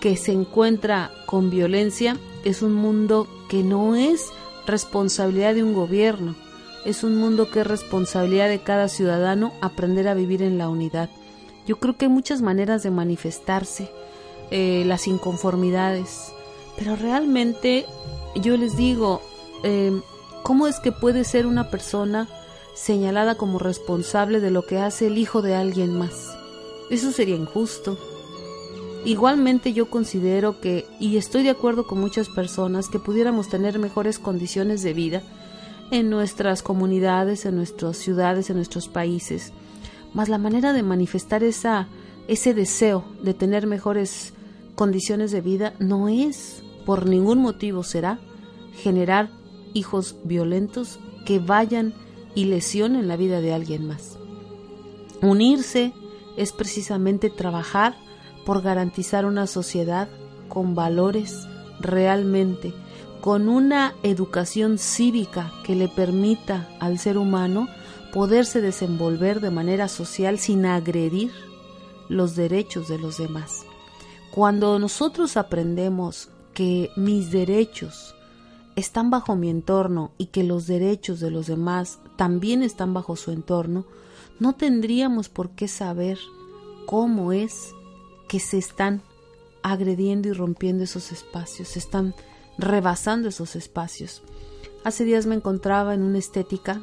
que 0.00 0.16
se 0.16 0.32
encuentra 0.32 1.10
con 1.26 1.50
violencia 1.50 2.16
es 2.44 2.62
un 2.62 2.74
mundo 2.74 3.26
que 3.48 3.62
no 3.62 3.96
es 3.96 4.30
responsabilidad 4.66 5.54
de 5.54 5.62
un 5.62 5.74
gobierno, 5.74 6.34
es 6.84 7.02
un 7.02 7.16
mundo 7.16 7.50
que 7.50 7.60
es 7.60 7.66
responsabilidad 7.66 8.48
de 8.48 8.60
cada 8.60 8.88
ciudadano 8.88 9.52
aprender 9.60 10.08
a 10.08 10.14
vivir 10.14 10.42
en 10.42 10.58
la 10.58 10.68
unidad. 10.68 11.10
Yo 11.66 11.78
creo 11.78 11.96
que 11.96 12.06
hay 12.06 12.10
muchas 12.10 12.40
maneras 12.42 12.82
de 12.82 12.90
manifestarse 12.90 13.90
eh, 14.50 14.84
las 14.86 15.06
inconformidades, 15.06 16.32
pero 16.78 16.96
realmente 16.96 17.84
yo 18.36 18.56
les 18.56 18.76
digo, 18.76 19.20
eh, 19.64 19.92
¿Cómo 20.48 20.66
es 20.66 20.80
que 20.80 20.92
puede 20.92 21.24
ser 21.24 21.46
una 21.46 21.68
persona 21.68 22.26
señalada 22.72 23.34
como 23.34 23.58
responsable 23.58 24.40
de 24.40 24.50
lo 24.50 24.64
que 24.64 24.78
hace 24.78 25.08
el 25.08 25.18
hijo 25.18 25.42
de 25.42 25.54
alguien 25.54 25.92
más? 25.92 26.38
Eso 26.88 27.12
sería 27.12 27.36
injusto. 27.36 27.98
Igualmente 29.04 29.74
yo 29.74 29.90
considero 29.90 30.58
que, 30.58 30.86
y 30.98 31.18
estoy 31.18 31.42
de 31.42 31.50
acuerdo 31.50 31.86
con 31.86 32.00
muchas 32.00 32.30
personas, 32.30 32.88
que 32.88 32.98
pudiéramos 32.98 33.50
tener 33.50 33.78
mejores 33.78 34.18
condiciones 34.18 34.82
de 34.82 34.94
vida 34.94 35.22
en 35.90 36.08
nuestras 36.08 36.62
comunidades, 36.62 37.44
en 37.44 37.54
nuestras 37.54 37.98
ciudades, 37.98 38.48
en 38.48 38.56
nuestros 38.56 38.88
países. 38.88 39.52
Mas 40.14 40.30
la 40.30 40.38
manera 40.38 40.72
de 40.72 40.82
manifestar 40.82 41.42
ese 41.44 42.54
deseo 42.54 43.04
de 43.22 43.34
tener 43.34 43.66
mejores 43.66 44.32
condiciones 44.76 45.30
de 45.30 45.42
vida 45.42 45.74
no 45.78 46.08
es, 46.08 46.62
por 46.86 47.04
ningún 47.04 47.38
motivo 47.38 47.82
será, 47.82 48.18
generar 48.82 49.37
hijos 49.74 50.16
violentos 50.24 50.98
que 51.24 51.38
vayan 51.38 51.94
y 52.34 52.44
lesionen 52.44 53.08
la 53.08 53.16
vida 53.16 53.40
de 53.40 53.52
alguien 53.52 53.86
más. 53.86 54.18
Unirse 55.22 55.92
es 56.36 56.52
precisamente 56.52 57.30
trabajar 57.30 57.96
por 58.46 58.62
garantizar 58.62 59.26
una 59.26 59.46
sociedad 59.46 60.08
con 60.48 60.74
valores 60.74 61.46
realmente, 61.80 62.72
con 63.20 63.48
una 63.48 63.94
educación 64.02 64.78
cívica 64.78 65.52
que 65.64 65.74
le 65.74 65.88
permita 65.88 66.68
al 66.80 66.98
ser 66.98 67.18
humano 67.18 67.68
poderse 68.12 68.60
desenvolver 68.60 69.40
de 69.40 69.50
manera 69.50 69.88
social 69.88 70.38
sin 70.38 70.64
agredir 70.64 71.32
los 72.08 72.36
derechos 72.36 72.88
de 72.88 72.98
los 72.98 73.18
demás. 73.18 73.64
Cuando 74.30 74.78
nosotros 74.78 75.36
aprendemos 75.36 76.30
que 76.54 76.90
mis 76.96 77.30
derechos 77.30 78.14
están 78.78 79.10
bajo 79.10 79.34
mi 79.34 79.50
entorno 79.50 80.12
y 80.18 80.26
que 80.26 80.44
los 80.44 80.66
derechos 80.66 81.18
de 81.18 81.30
los 81.30 81.48
demás 81.48 81.98
también 82.16 82.62
están 82.62 82.94
bajo 82.94 83.16
su 83.16 83.32
entorno, 83.32 83.84
no 84.38 84.54
tendríamos 84.54 85.28
por 85.28 85.50
qué 85.50 85.66
saber 85.66 86.18
cómo 86.86 87.32
es 87.32 87.74
que 88.28 88.38
se 88.38 88.56
están 88.56 89.02
agrediendo 89.62 90.28
y 90.28 90.32
rompiendo 90.32 90.84
esos 90.84 91.10
espacios, 91.10 91.68
se 91.68 91.80
están 91.80 92.14
rebasando 92.56 93.28
esos 93.28 93.56
espacios. 93.56 94.22
Hace 94.84 95.04
días 95.04 95.26
me 95.26 95.34
encontraba 95.34 95.92
en 95.92 96.02
una 96.02 96.18
estética, 96.18 96.80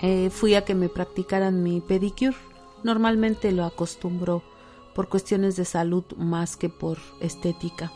eh, 0.00 0.28
fui 0.30 0.54
a 0.54 0.64
que 0.64 0.74
me 0.74 0.88
practicaran 0.88 1.62
mi 1.62 1.80
pedicure, 1.80 2.36
normalmente 2.82 3.52
lo 3.52 3.64
acostumbro 3.64 4.42
por 4.92 5.08
cuestiones 5.08 5.54
de 5.54 5.64
salud 5.64 6.04
más 6.16 6.56
que 6.56 6.68
por 6.68 6.98
estética. 7.20 7.92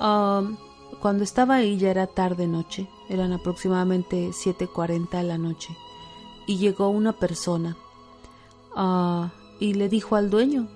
Um, 0.00 0.56
cuando 1.00 1.24
estaba 1.24 1.56
ahí 1.56 1.76
ya 1.76 1.90
era 1.90 2.06
tarde 2.06 2.46
noche, 2.46 2.88
eran 3.08 3.32
aproximadamente 3.32 4.30
7.40 4.30 5.18
de 5.18 5.22
la 5.22 5.38
noche, 5.38 5.76
y 6.46 6.58
llegó 6.58 6.88
una 6.88 7.12
persona 7.12 7.76
uh, 8.76 9.28
y 9.60 9.74
le 9.74 9.88
dijo 9.88 10.16
al 10.16 10.30
dueño 10.30 10.68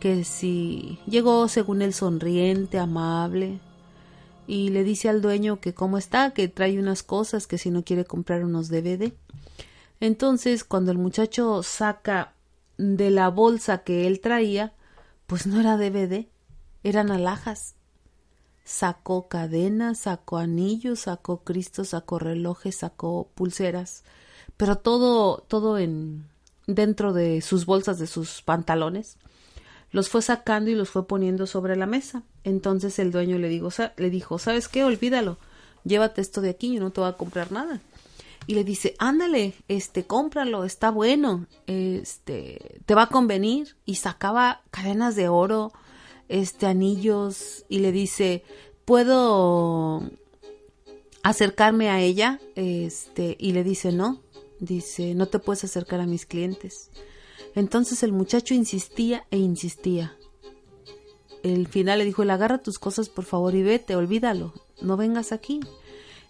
que 0.00 0.24
si 0.24 0.98
llegó 1.06 1.48
según 1.48 1.82
él 1.82 1.94
sonriente, 1.94 2.78
amable, 2.78 3.60
y 4.46 4.68
le 4.68 4.84
dice 4.84 5.08
al 5.08 5.22
dueño 5.22 5.60
que 5.60 5.72
cómo 5.72 5.96
está, 5.96 6.32
que 6.32 6.48
trae 6.48 6.78
unas 6.78 7.02
cosas, 7.02 7.46
que 7.46 7.58
si 7.58 7.70
no 7.70 7.84
quiere 7.84 8.04
comprar 8.04 8.44
unos 8.44 8.68
DVD. 8.68 9.12
Entonces, 10.00 10.64
cuando 10.64 10.92
el 10.92 10.98
muchacho 10.98 11.62
saca 11.62 12.34
de 12.76 13.10
la 13.10 13.30
bolsa 13.30 13.84
que 13.84 14.06
él 14.06 14.20
traía, 14.20 14.74
pues 15.26 15.46
no 15.46 15.60
era 15.60 15.78
DVD, 15.78 16.26
eran 16.82 17.10
alhajas. 17.10 17.74
Sacó 18.64 19.28
cadenas, 19.28 20.00
sacó 20.00 20.38
anillos, 20.38 21.00
sacó 21.00 21.44
cristos, 21.44 21.90
sacó 21.90 22.18
relojes, 22.18 22.76
sacó 22.76 23.28
pulseras, 23.34 24.04
pero 24.56 24.76
todo, 24.76 25.44
todo 25.48 25.78
en 25.78 26.26
dentro 26.66 27.12
de 27.12 27.42
sus 27.42 27.66
bolsas 27.66 27.98
de 27.98 28.06
sus 28.06 28.42
pantalones. 28.42 29.18
Los 29.90 30.08
fue 30.08 30.22
sacando 30.22 30.70
y 30.70 30.74
los 30.74 30.88
fue 30.88 31.06
poniendo 31.06 31.46
sobre 31.46 31.76
la 31.76 31.86
mesa. 31.86 32.22
Entonces 32.42 32.98
el 32.98 33.12
dueño 33.12 33.38
le, 33.38 33.48
dijo, 33.48 33.68
le 33.96 34.10
dijo, 34.10 34.38
¿sabes 34.38 34.68
qué? 34.68 34.82
Olvídalo, 34.82 35.38
llévate 35.84 36.20
esto 36.20 36.40
de 36.40 36.50
aquí, 36.50 36.74
yo 36.74 36.80
no 36.80 36.90
te 36.90 37.00
voy 37.00 37.10
a 37.10 37.16
comprar 37.16 37.52
nada 37.52 37.80
y 38.46 38.54
le 38.54 38.64
dice, 38.64 38.94
ándale, 38.98 39.54
este, 39.68 40.04
cómpralo, 40.04 40.64
está 40.64 40.90
bueno, 40.90 41.46
este, 41.66 42.80
te 42.84 42.94
va 42.94 43.04
a 43.04 43.08
convenir. 43.08 43.76
Y 43.84 43.96
sacaba 43.96 44.62
cadenas 44.70 45.16
de 45.16 45.28
oro, 45.28 45.72
este, 46.28 46.66
anillos, 46.66 47.64
y 47.68 47.78
le 47.80 47.92
dice, 47.92 48.42
¿puedo 48.84 50.02
acercarme 51.22 51.90
a 51.90 52.00
ella? 52.00 52.40
Este, 52.54 53.36
y 53.38 53.52
le 53.52 53.64
dice, 53.64 53.92
no, 53.92 54.20
dice, 54.60 55.14
no 55.14 55.26
te 55.26 55.38
puedes 55.38 55.64
acercar 55.64 56.00
a 56.00 56.06
mis 56.06 56.26
clientes. 56.26 56.90
Entonces 57.54 58.02
el 58.02 58.12
muchacho 58.12 58.54
insistía 58.54 59.26
e 59.30 59.38
insistía. 59.38 60.16
El 61.42 61.68
final 61.68 61.98
le 61.98 62.04
dijo, 62.04 62.22
el 62.22 62.30
agarra 62.30 62.62
tus 62.62 62.78
cosas 62.78 63.08
por 63.08 63.24
favor 63.24 63.54
y 63.54 63.62
vete, 63.62 63.96
olvídalo, 63.96 64.54
no 64.80 64.96
vengas 64.96 65.30
aquí. 65.30 65.60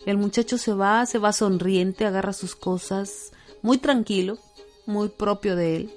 El 0.07 0.19
muchacho 0.19 0.59
se 0.59 0.75
va, 0.75 1.07
se 1.07 1.19
va 1.19 1.33
sonriente, 1.33 2.05
agarra 2.05 2.33
sus 2.33 2.55
cosas, 2.55 3.33
muy 3.63 3.79
tranquilo, 3.79 4.39
muy 4.87 5.09
propio 5.09 5.57
de 5.57 5.77
él. 5.77 5.95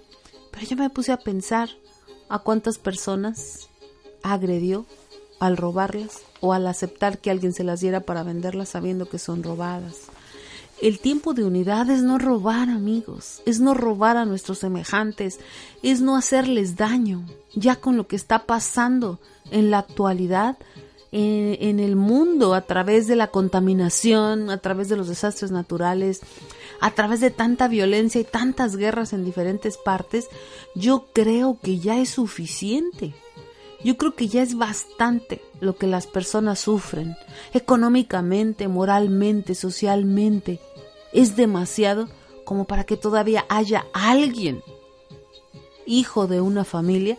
Pero 0.51 0.65
yo 0.65 0.77
me 0.77 0.89
puse 0.89 1.11
a 1.11 1.17
pensar 1.17 1.69
a 2.29 2.39
cuántas 2.39 2.77
personas 2.77 3.66
agredió 4.31 4.85
al 5.39 5.57
robarlas 5.57 6.21
o 6.41 6.53
al 6.53 6.67
aceptar 6.67 7.19
que 7.19 7.31
alguien 7.31 7.53
se 7.53 7.63
las 7.63 7.81
diera 7.81 8.01
para 8.01 8.23
venderlas 8.23 8.69
sabiendo 8.69 9.07
que 9.07 9.19
son 9.19 9.43
robadas. 9.43 9.95
El 10.79 10.99
tiempo 10.99 11.33
de 11.33 11.43
unidad 11.43 11.89
es 11.89 12.03
no 12.03 12.19
robar 12.19 12.69
amigos, 12.69 13.41
es 13.47 13.59
no 13.59 13.73
robar 13.73 14.15
a 14.15 14.25
nuestros 14.25 14.59
semejantes, 14.59 15.39
es 15.81 16.01
no 16.01 16.15
hacerles 16.15 16.75
daño. 16.75 17.25
Ya 17.55 17.77
con 17.77 17.97
lo 17.97 18.07
que 18.07 18.15
está 18.15 18.45
pasando 18.45 19.19
en 19.49 19.71
la 19.71 19.79
actualidad, 19.79 20.57
en, 21.11 21.79
el 21.79 21.95
mundo 21.95 22.53
a 22.53 22.61
través 22.61 23.07
de 23.07 23.15
la 23.15 23.27
contaminación, 23.27 24.51
a 24.51 24.59
través 24.59 24.87
de 24.87 24.97
los 24.97 25.07
desastres 25.07 25.49
naturales, 25.49 26.21
a 26.79 26.91
través 26.91 27.21
de 27.21 27.31
tanta 27.31 27.67
violencia 27.67 28.21
y 28.21 28.25
tantas 28.25 28.75
guerras 28.75 29.13
en 29.13 29.25
diferentes 29.25 29.77
partes, 29.77 30.27
yo 30.75 31.07
creo 31.13 31.57
que 31.59 31.79
ya 31.79 31.99
es 31.99 32.09
suficiente. 32.09 33.15
Yo 33.87 33.95
creo 33.95 34.15
que 34.15 34.27
ya 34.27 34.43
es 34.43 34.57
bastante 34.57 35.41
lo 35.61 35.77
que 35.77 35.87
las 35.87 36.07
personas 36.07 36.59
sufren, 36.59 37.15
económicamente, 37.53 38.67
moralmente, 38.67 39.55
socialmente. 39.55 40.59
Es 41.13 41.37
demasiado 41.37 42.09
como 42.43 42.65
para 42.65 42.83
que 42.83 42.97
todavía 42.97 43.45
haya 43.47 43.85
alguien, 43.93 44.61
hijo 45.85 46.27
de 46.27 46.41
una 46.41 46.65
familia, 46.65 47.17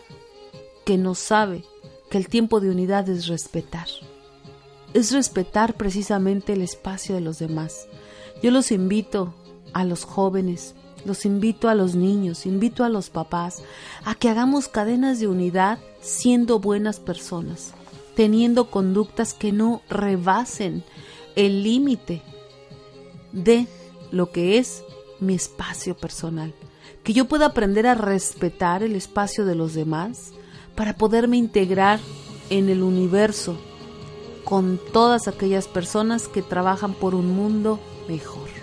que 0.85 0.99
no 0.99 1.15
sabe 1.15 1.65
que 2.11 2.19
el 2.19 2.27
tiempo 2.27 2.59
de 2.59 2.69
unidad 2.69 3.09
es 3.09 3.25
respetar. 3.25 3.87
Es 4.93 5.11
respetar 5.11 5.73
precisamente 5.73 6.53
el 6.53 6.61
espacio 6.61 7.15
de 7.15 7.21
los 7.21 7.39
demás. 7.39 7.87
Yo 8.43 8.51
los 8.51 8.71
invito 8.71 9.33
a 9.73 9.83
los 9.85 10.03
jóvenes, 10.03 10.75
los 11.05 11.25
invito 11.25 11.69
a 11.69 11.75
los 11.75 11.95
niños, 11.95 12.45
invito 12.45 12.83
a 12.83 12.89
los 12.89 13.09
papás 13.09 13.63
a 14.03 14.15
que 14.15 14.29
hagamos 14.29 14.67
cadenas 14.67 15.19
de 15.19 15.27
unidad 15.27 15.79
siendo 16.01 16.59
buenas 16.59 16.99
personas, 16.99 17.73
teniendo 18.15 18.69
conductas 18.69 19.33
que 19.33 19.51
no 19.51 19.81
rebasen 19.89 20.83
el 21.35 21.63
límite 21.63 22.21
de 23.31 23.67
lo 24.11 24.31
que 24.31 24.57
es 24.57 24.83
mi 25.19 25.35
espacio 25.35 25.95
personal, 25.95 26.53
que 27.03 27.13
yo 27.13 27.25
pueda 27.25 27.47
aprender 27.47 27.87
a 27.87 27.95
respetar 27.95 28.83
el 28.83 28.95
espacio 28.95 29.45
de 29.45 29.55
los 29.55 29.73
demás, 29.73 30.31
para 30.75 30.95
poderme 30.95 31.35
integrar 31.35 31.99
en 32.49 32.69
el 32.69 32.83
universo 32.83 33.57
con 34.45 34.79
todas 34.93 35.27
aquellas 35.27 35.67
personas 35.67 36.29
que 36.29 36.41
trabajan 36.41 36.93
por 36.93 37.15
un 37.15 37.35
mundo 37.35 37.79
mejor. 38.07 38.58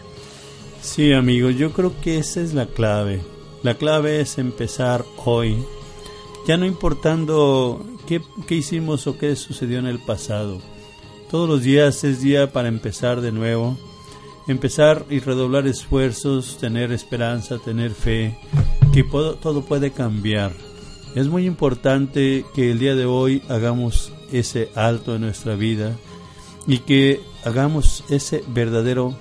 Sí, 0.86 1.12
amigos, 1.12 1.56
yo 1.56 1.72
creo 1.72 1.92
que 2.00 2.18
esa 2.18 2.40
es 2.40 2.54
la 2.54 2.66
clave. 2.66 3.20
La 3.64 3.74
clave 3.74 4.20
es 4.20 4.38
empezar 4.38 5.04
hoy, 5.24 5.56
ya 6.46 6.56
no 6.56 6.64
importando 6.64 7.84
qué, 8.06 8.22
qué 8.46 8.54
hicimos 8.54 9.08
o 9.08 9.18
qué 9.18 9.34
sucedió 9.34 9.80
en 9.80 9.86
el 9.86 9.98
pasado. 9.98 10.62
Todos 11.28 11.48
los 11.48 11.62
días 11.62 12.04
es 12.04 12.22
día 12.22 12.52
para 12.52 12.68
empezar 12.68 13.20
de 13.20 13.32
nuevo, 13.32 13.76
empezar 14.46 15.04
y 15.10 15.18
redoblar 15.18 15.66
esfuerzos, 15.66 16.56
tener 16.58 16.92
esperanza, 16.92 17.58
tener 17.58 17.90
fe, 17.90 18.38
que 18.94 19.02
todo 19.02 19.62
puede 19.62 19.90
cambiar 19.90 20.52
es 21.16 21.28
muy 21.28 21.46
importante 21.46 22.44
que 22.54 22.70
el 22.70 22.78
día 22.78 22.94
de 22.94 23.06
hoy 23.06 23.42
hagamos 23.48 24.12
ese 24.32 24.68
alto 24.74 25.14
en 25.14 25.22
nuestra 25.22 25.54
vida 25.54 25.96
y 26.66 26.80
que 26.80 27.22
hagamos 27.42 28.04
ese 28.10 28.44
verdadero 28.48 29.16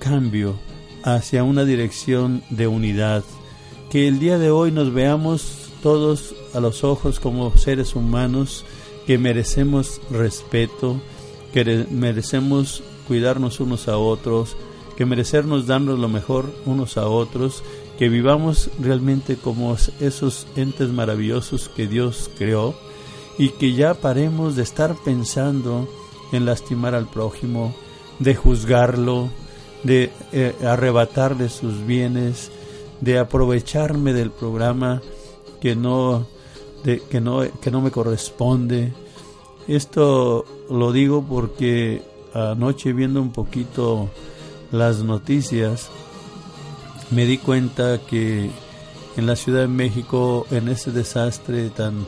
cambio 0.00 0.56
hacia 1.06 1.44
una 1.44 1.64
dirección 1.64 2.42
de 2.50 2.66
unidad. 2.66 3.24
Que 3.90 4.08
el 4.08 4.18
día 4.18 4.38
de 4.38 4.50
hoy 4.50 4.72
nos 4.72 4.92
veamos 4.92 5.70
todos 5.82 6.34
a 6.52 6.60
los 6.60 6.82
ojos 6.82 7.20
como 7.20 7.56
seres 7.56 7.94
humanos 7.94 8.64
que 9.06 9.16
merecemos 9.16 10.00
respeto, 10.10 11.00
que 11.54 11.86
merecemos 11.90 12.82
cuidarnos 13.06 13.60
unos 13.60 13.86
a 13.86 13.96
otros, 13.96 14.56
que 14.96 15.06
merecernos 15.06 15.68
darnos 15.68 15.98
lo 16.00 16.08
mejor 16.08 16.52
unos 16.66 16.96
a 16.96 17.06
otros 17.06 17.62
que 17.98 18.08
vivamos 18.08 18.68
realmente 18.80 19.36
como 19.36 19.76
esos 20.00 20.46
entes 20.56 20.88
maravillosos 20.88 21.68
que 21.68 21.86
Dios 21.86 22.30
creó 22.36 22.74
y 23.38 23.50
que 23.50 23.74
ya 23.74 23.94
paremos 23.94 24.56
de 24.56 24.64
estar 24.64 24.96
pensando 25.04 25.88
en 26.32 26.44
lastimar 26.46 26.94
al 26.94 27.06
prójimo, 27.06 27.74
de 28.18 28.34
juzgarlo, 28.34 29.30
de 29.82 30.10
eh, 30.32 30.54
arrebatarle 30.64 31.48
sus 31.48 31.86
bienes, 31.86 32.50
de 33.00 33.18
aprovecharme 33.18 34.12
del 34.12 34.30
programa 34.30 35.02
que 35.60 35.76
no, 35.76 36.26
de, 36.84 37.00
que 37.00 37.20
no, 37.20 37.42
que 37.60 37.70
no 37.70 37.80
me 37.80 37.90
corresponde. 37.90 38.92
Esto 39.68 40.44
lo 40.70 40.92
digo 40.92 41.24
porque 41.28 42.02
anoche 42.34 42.92
viendo 42.92 43.20
un 43.20 43.32
poquito 43.32 44.10
las 44.70 45.02
noticias, 45.02 45.90
me 47.10 47.24
di 47.24 47.38
cuenta 47.38 47.98
que 47.98 48.50
en 49.16 49.26
la 49.26 49.36
Ciudad 49.36 49.60
de 49.60 49.68
México, 49.68 50.46
en 50.50 50.68
ese 50.68 50.90
desastre 50.90 51.70
tan 51.70 52.06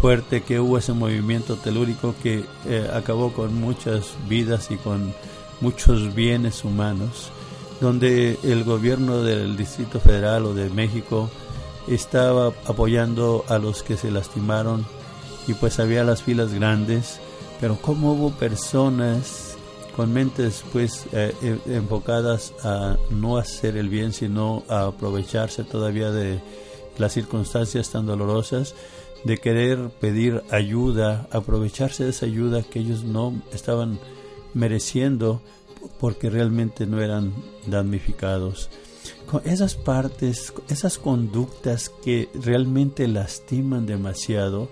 fuerte 0.00 0.42
que 0.42 0.60
hubo 0.60 0.78
ese 0.78 0.92
movimiento 0.92 1.56
telúrico 1.56 2.14
que 2.22 2.44
eh, 2.66 2.90
acabó 2.92 3.32
con 3.32 3.54
muchas 3.54 4.14
vidas 4.28 4.70
y 4.70 4.76
con 4.76 5.14
muchos 5.64 6.14
bienes 6.14 6.62
humanos, 6.62 7.30
donde 7.80 8.38
el 8.42 8.64
gobierno 8.64 9.22
del 9.22 9.56
Distrito 9.56 9.98
Federal 9.98 10.44
o 10.44 10.52
de 10.52 10.68
México 10.68 11.30
estaba 11.88 12.52
apoyando 12.66 13.46
a 13.48 13.56
los 13.56 13.82
que 13.82 13.96
se 13.96 14.10
lastimaron 14.10 14.84
y 15.48 15.54
pues 15.54 15.80
había 15.80 16.04
las 16.04 16.22
filas 16.22 16.52
grandes, 16.52 17.18
pero 17.62 17.78
cómo 17.80 18.12
hubo 18.12 18.30
personas 18.32 19.56
con 19.96 20.12
mentes 20.12 20.62
pues 20.70 21.06
eh, 21.12 21.34
eh, 21.42 21.58
enfocadas 21.64 22.52
a 22.62 22.98
no 23.08 23.38
hacer 23.38 23.78
el 23.78 23.88
bien, 23.88 24.12
sino 24.12 24.64
a 24.68 24.88
aprovecharse 24.88 25.64
todavía 25.64 26.10
de 26.10 26.42
las 26.98 27.14
circunstancias 27.14 27.88
tan 27.88 28.04
dolorosas, 28.04 28.74
de 29.24 29.38
querer 29.38 29.88
pedir 29.98 30.42
ayuda, 30.50 31.26
aprovecharse 31.30 32.04
de 32.04 32.10
esa 32.10 32.26
ayuda 32.26 32.62
que 32.62 32.80
ellos 32.80 33.02
no 33.02 33.32
estaban 33.54 33.98
mereciendo 34.54 35.42
porque 36.00 36.30
realmente 36.30 36.86
no 36.86 37.00
eran 37.00 37.32
damnificados. 37.66 38.70
Esas 39.44 39.74
partes, 39.74 40.52
esas 40.68 40.98
conductas 40.98 41.90
que 42.02 42.28
realmente 42.34 43.08
lastiman 43.08 43.84
demasiado, 43.84 44.70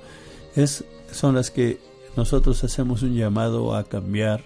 es, 0.54 0.84
son 1.10 1.34
las 1.34 1.50
que 1.50 1.80
nosotros 2.16 2.62
hacemos 2.64 3.02
un 3.02 3.14
llamado 3.14 3.74
a 3.74 3.84
cambiar. 3.84 4.44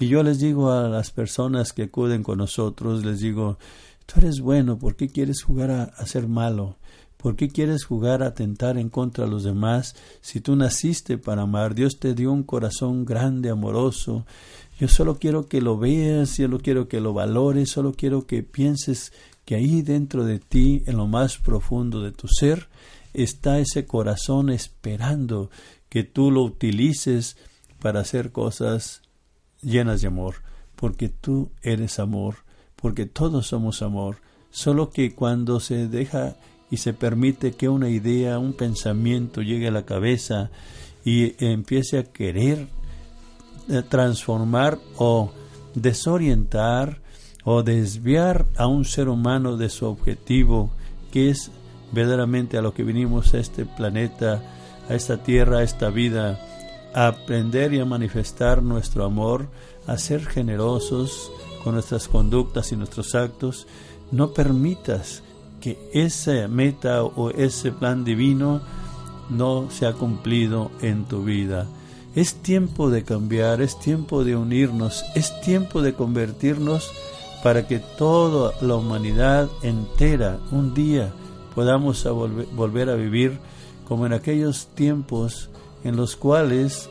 Y 0.00 0.08
yo 0.08 0.22
les 0.22 0.40
digo 0.40 0.72
a 0.72 0.88
las 0.88 1.10
personas 1.10 1.72
que 1.72 1.84
acuden 1.84 2.22
con 2.22 2.38
nosotros, 2.38 3.04
les 3.04 3.20
digo, 3.20 3.58
tú 4.04 4.20
eres 4.20 4.40
bueno, 4.40 4.78
¿por 4.78 4.96
qué 4.96 5.08
quieres 5.08 5.42
jugar 5.42 5.70
a 5.70 6.06
ser 6.06 6.26
malo? 6.26 6.76
¿Por 7.16 7.36
qué 7.36 7.48
quieres 7.48 7.84
jugar 7.84 8.22
a 8.22 8.28
atentar 8.28 8.78
en 8.78 8.88
contra 8.88 9.24
de 9.24 9.30
los 9.30 9.42
demás 9.42 9.96
si 10.20 10.40
tú 10.40 10.54
naciste 10.54 11.18
para 11.18 11.42
amar? 11.42 11.74
Dios 11.74 11.98
te 11.98 12.14
dio 12.14 12.30
un 12.32 12.42
corazón 12.42 13.04
grande, 13.04 13.50
amoroso. 13.50 14.26
Yo 14.78 14.88
solo 14.88 15.18
quiero 15.18 15.48
que 15.48 15.60
lo 15.60 15.78
veas, 15.78 16.30
solo 16.30 16.58
quiero 16.58 16.88
que 16.88 17.00
lo 17.00 17.14
valores, 17.14 17.70
solo 17.70 17.94
quiero 17.94 18.26
que 18.26 18.42
pienses 18.42 19.12
que 19.46 19.54
ahí 19.54 19.82
dentro 19.82 20.24
de 20.24 20.38
ti, 20.38 20.82
en 20.86 20.96
lo 20.96 21.06
más 21.06 21.38
profundo 21.38 22.02
de 22.02 22.12
tu 22.12 22.28
ser, 22.28 22.68
está 23.14 23.58
ese 23.58 23.86
corazón 23.86 24.50
esperando 24.50 25.50
que 25.88 26.04
tú 26.04 26.30
lo 26.30 26.42
utilices 26.42 27.36
para 27.80 28.00
hacer 28.00 28.32
cosas 28.32 29.02
llenas 29.62 30.02
de 30.02 30.08
amor, 30.08 30.36
porque 30.74 31.08
tú 31.08 31.50
eres 31.62 31.98
amor, 31.98 32.38
porque 32.74 33.06
todos 33.06 33.46
somos 33.46 33.80
amor, 33.82 34.18
solo 34.50 34.90
que 34.90 35.14
cuando 35.14 35.60
se 35.60 35.88
deja 35.88 36.36
y 36.70 36.78
se 36.78 36.92
permite 36.92 37.52
que 37.52 37.68
una 37.68 37.88
idea, 37.88 38.38
un 38.38 38.52
pensamiento 38.52 39.42
llegue 39.42 39.68
a 39.68 39.72
la 39.72 39.84
cabeza 39.84 40.50
y 41.04 41.34
empiece 41.44 41.98
a 41.98 42.04
querer 42.04 42.66
eh, 43.68 43.82
transformar 43.88 44.78
o 44.98 45.30
desorientar 45.74 47.00
o 47.44 47.62
desviar 47.62 48.46
a 48.56 48.66
un 48.66 48.84
ser 48.84 49.08
humano 49.08 49.56
de 49.56 49.68
su 49.68 49.86
objetivo, 49.86 50.70
que 51.12 51.30
es 51.30 51.52
verdaderamente 51.92 52.58
a 52.58 52.62
lo 52.62 52.74
que 52.74 52.82
vinimos 52.82 53.34
a 53.34 53.38
este 53.38 53.64
planeta, 53.64 54.42
a 54.88 54.94
esta 54.94 55.22
tierra, 55.22 55.58
a 55.58 55.62
esta 55.62 55.90
vida, 55.90 56.40
a 56.92 57.06
aprender 57.06 57.72
y 57.72 57.78
a 57.78 57.84
manifestar 57.84 58.62
nuestro 58.62 59.04
amor, 59.04 59.48
a 59.86 59.96
ser 59.96 60.26
generosos 60.26 61.30
con 61.62 61.74
nuestras 61.74 62.08
conductas 62.08 62.72
y 62.72 62.76
nuestros 62.76 63.14
actos, 63.14 63.68
no 64.10 64.32
permitas 64.32 65.22
que 65.60 65.78
esa 65.92 66.48
meta 66.48 67.02
o 67.02 67.30
ese 67.30 67.72
plan 67.72 68.04
divino 68.04 68.60
no 69.28 69.70
se 69.70 69.86
ha 69.86 69.92
cumplido 69.92 70.70
en 70.80 71.04
tu 71.04 71.24
vida. 71.24 71.66
Es 72.14 72.34
tiempo 72.34 72.90
de 72.90 73.04
cambiar, 73.04 73.60
es 73.60 73.78
tiempo 73.78 74.24
de 74.24 74.36
unirnos, 74.36 75.04
es 75.14 75.38
tiempo 75.40 75.82
de 75.82 75.92
convertirnos 75.92 76.90
para 77.42 77.66
que 77.66 77.78
toda 77.78 78.52
la 78.60 78.76
humanidad 78.76 79.48
entera 79.62 80.38
un 80.50 80.74
día 80.74 81.12
podamos 81.54 82.06
volver 82.54 82.90
a 82.90 82.94
vivir 82.94 83.38
como 83.86 84.06
en 84.06 84.12
aquellos 84.12 84.66
tiempos 84.74 85.48
en 85.84 85.96
los 85.96 86.16
cuales 86.16 86.88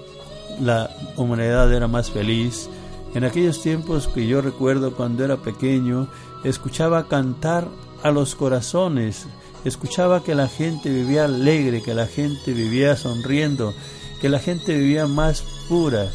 la 0.62 0.90
humanidad 1.18 1.74
era 1.74 1.88
más 1.88 2.12
feliz, 2.12 2.70
en 3.14 3.24
aquellos 3.24 3.62
tiempos 3.62 4.08
que 4.08 4.28
yo 4.28 4.42
recuerdo 4.42 4.94
cuando 4.94 5.24
era 5.24 5.38
pequeño, 5.38 6.08
escuchaba 6.44 7.08
cantar 7.08 7.68
a 8.06 8.12
los 8.12 8.36
corazones, 8.36 9.26
escuchaba 9.64 10.24
que 10.24 10.36
la 10.36 10.48
gente 10.48 10.92
vivía 10.92 11.26
alegre, 11.26 11.82
que 11.82 11.96
la 11.96 12.06
gente 12.06 12.54
vivía 12.54 12.96
sonriendo, 12.96 13.74
que 14.22 14.30
la 14.30 14.38
gente 14.38 14.78
vivía 14.78 15.08
más 15.08 15.42
pura. 15.68 16.12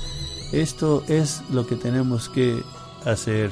Esto 0.53 1.03
es 1.09 1.43
lo 1.51 1.67
que 1.67 1.75
tenemos 1.75 2.29
que 2.29 2.63
hacer. 3.05 3.51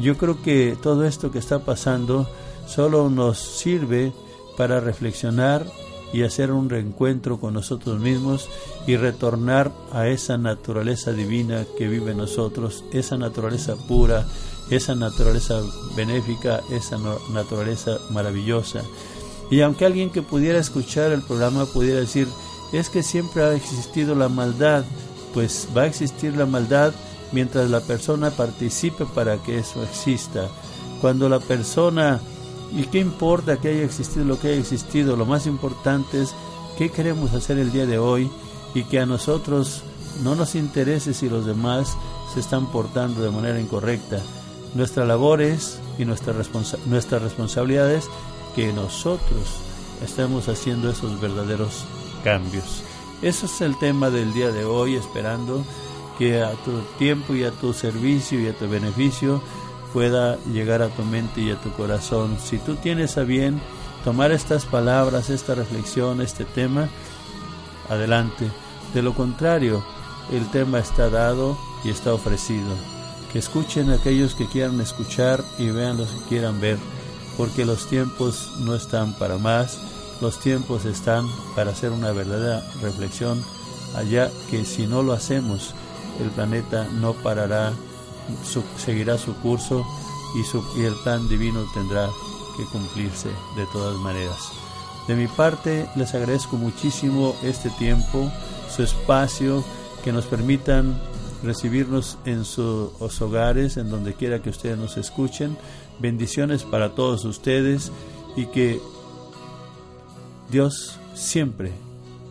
Yo 0.00 0.16
creo 0.16 0.40
que 0.40 0.78
todo 0.82 1.04
esto 1.04 1.30
que 1.30 1.38
está 1.38 1.58
pasando 1.58 2.26
solo 2.66 3.10
nos 3.10 3.38
sirve 3.38 4.14
para 4.56 4.80
reflexionar 4.80 5.66
y 6.14 6.22
hacer 6.22 6.52
un 6.52 6.70
reencuentro 6.70 7.40
con 7.40 7.54
nosotros 7.54 7.98
mismos 7.98 8.48
y 8.86 8.96
retornar 8.96 9.72
a 9.92 10.06
esa 10.06 10.38
naturaleza 10.38 11.12
divina 11.12 11.66
que 11.76 11.88
vive 11.88 12.12
en 12.12 12.18
nosotros, 12.18 12.84
esa 12.92 13.18
naturaleza 13.18 13.74
pura, 13.88 14.24
esa 14.70 14.94
naturaleza 14.94 15.60
benéfica, 15.96 16.60
esa 16.70 16.98
naturaleza 17.32 17.98
maravillosa. 18.10 18.82
Y 19.50 19.60
aunque 19.62 19.86
alguien 19.86 20.10
que 20.10 20.22
pudiera 20.22 20.60
escuchar 20.60 21.10
el 21.10 21.22
programa 21.22 21.66
pudiera 21.66 21.98
decir, 21.98 22.28
es 22.72 22.90
que 22.90 23.02
siempre 23.02 23.42
ha 23.42 23.52
existido 23.52 24.14
la 24.14 24.28
maldad, 24.28 24.84
pues 25.34 25.66
va 25.76 25.82
a 25.82 25.86
existir 25.86 26.36
la 26.36 26.46
maldad 26.46 26.92
mientras 27.32 27.68
la 27.70 27.80
persona 27.80 28.30
participe 28.30 29.04
para 29.04 29.42
que 29.42 29.58
eso 29.58 29.82
exista. 29.82 30.48
Cuando 31.00 31.28
la 31.28 31.40
persona, 31.40 32.20
y 32.74 32.84
qué 32.84 32.98
importa 32.98 33.58
que 33.58 33.68
haya 33.68 33.84
existido 33.84 34.24
lo 34.24 34.38
que 34.38 34.48
haya 34.48 34.60
existido, 34.60 35.16
lo 35.16 35.26
más 35.26 35.46
importante 35.46 36.20
es 36.20 36.34
qué 36.76 36.90
queremos 36.90 37.32
hacer 37.32 37.58
el 37.58 37.70
día 37.72 37.86
de 37.86 37.98
hoy 37.98 38.28
y 38.74 38.82
que 38.84 38.98
a 38.98 39.06
nosotros 39.06 39.82
no 40.22 40.34
nos 40.34 40.54
interese 40.56 41.14
si 41.14 41.28
los 41.28 41.46
demás 41.46 41.96
se 42.32 42.40
están 42.40 42.66
portando 42.66 43.22
de 43.22 43.30
manera 43.30 43.60
incorrecta. 43.60 44.20
Nuestra 44.74 45.04
labor 45.04 45.40
es 45.40 45.78
y 45.98 46.04
nuestra, 46.04 46.32
responsa 46.32 46.78
nuestra 46.86 47.20
responsabilidad 47.20 47.92
es 47.92 48.08
que 48.56 48.72
nosotros 48.72 49.60
estemos 50.04 50.48
haciendo 50.48 50.90
esos 50.90 51.20
verdaderos 51.20 51.84
cambios. 52.24 52.82
Ese 53.22 53.46
es 53.46 53.60
el 53.60 53.78
tema 53.78 54.10
del 54.10 54.32
día 54.32 54.50
de 54.50 54.64
hoy, 54.64 54.96
esperando 54.96 55.64
que 56.18 56.42
a 56.42 56.52
tu 56.64 56.80
tiempo 56.98 57.34
y 57.34 57.44
a 57.44 57.52
tu 57.52 57.72
servicio 57.72 58.40
y 58.40 58.48
a 58.48 58.52
tu 58.52 58.68
beneficio 58.68 59.40
pueda 59.94 60.36
llegar 60.52 60.82
a 60.82 60.88
tu 60.88 61.04
mente 61.04 61.40
y 61.40 61.52
a 61.52 61.60
tu 61.60 61.70
corazón. 61.70 62.36
Si 62.42 62.58
tú 62.58 62.74
tienes 62.74 63.16
a 63.16 63.22
bien 63.22 63.60
tomar 64.02 64.32
estas 64.32 64.66
palabras, 64.66 65.30
esta 65.30 65.54
reflexión, 65.54 66.20
este 66.20 66.44
tema, 66.44 66.88
adelante. 67.88 68.50
De 68.92 69.02
lo 69.02 69.14
contrario, 69.14 69.84
el 70.32 70.50
tema 70.50 70.80
está 70.80 71.08
dado 71.08 71.56
y 71.84 71.90
está 71.90 72.12
ofrecido. 72.12 72.74
Que 73.32 73.38
escuchen 73.38 73.90
aquellos 73.90 74.34
que 74.34 74.48
quieran 74.48 74.80
escuchar 74.80 75.44
y 75.58 75.70
vean 75.70 75.96
los 75.96 76.10
que 76.10 76.28
quieran 76.28 76.60
ver, 76.60 76.78
porque 77.36 77.64
los 77.64 77.86
tiempos 77.88 78.50
no 78.60 78.74
están 78.74 79.14
para 79.14 79.38
más, 79.38 79.78
los 80.20 80.40
tiempos 80.40 80.86
están 80.86 81.26
para 81.54 81.70
hacer 81.70 81.92
una 81.92 82.10
verdadera 82.10 82.64
reflexión, 82.82 83.40
allá 83.94 84.28
que 84.50 84.64
si 84.64 84.88
no 84.88 85.04
lo 85.04 85.12
hacemos, 85.12 85.72
el 86.20 86.30
planeta 86.30 86.88
no 86.92 87.12
parará, 87.12 87.72
seguirá 88.76 89.18
su 89.18 89.34
curso 89.36 89.84
y, 90.34 90.42
su, 90.44 90.62
el 90.78 90.94
plan 91.02 91.28
divino 91.28 91.64
tendrá 91.74 92.08
que 92.56 92.64
cumplirse 92.64 93.28
de 93.56 93.66
todas 93.72 93.96
maneras. 93.98 94.52
De 95.06 95.14
mi 95.14 95.26
parte, 95.26 95.86
les 95.96 96.14
agradezco 96.14 96.56
muchísimo 96.56 97.36
este 97.42 97.70
tiempo, 97.70 98.30
su 98.74 98.82
espacio, 98.82 99.62
que 100.02 100.12
nos 100.12 100.26
permitan 100.26 100.98
recibirnos 101.42 102.18
en 102.24 102.44
sus 102.44 103.20
hogares, 103.20 103.76
en 103.76 103.90
donde 103.90 104.14
quiera 104.14 104.40
que 104.40 104.50
ustedes 104.50 104.78
nos 104.78 104.96
escuchen. 104.96 105.56
Bendiciones 105.98 106.64
para 106.64 106.94
todos 106.94 107.24
ustedes 107.24 107.92
y 108.36 108.46
que 108.46 108.80
Dios 110.50 110.98
siempre 111.14 111.72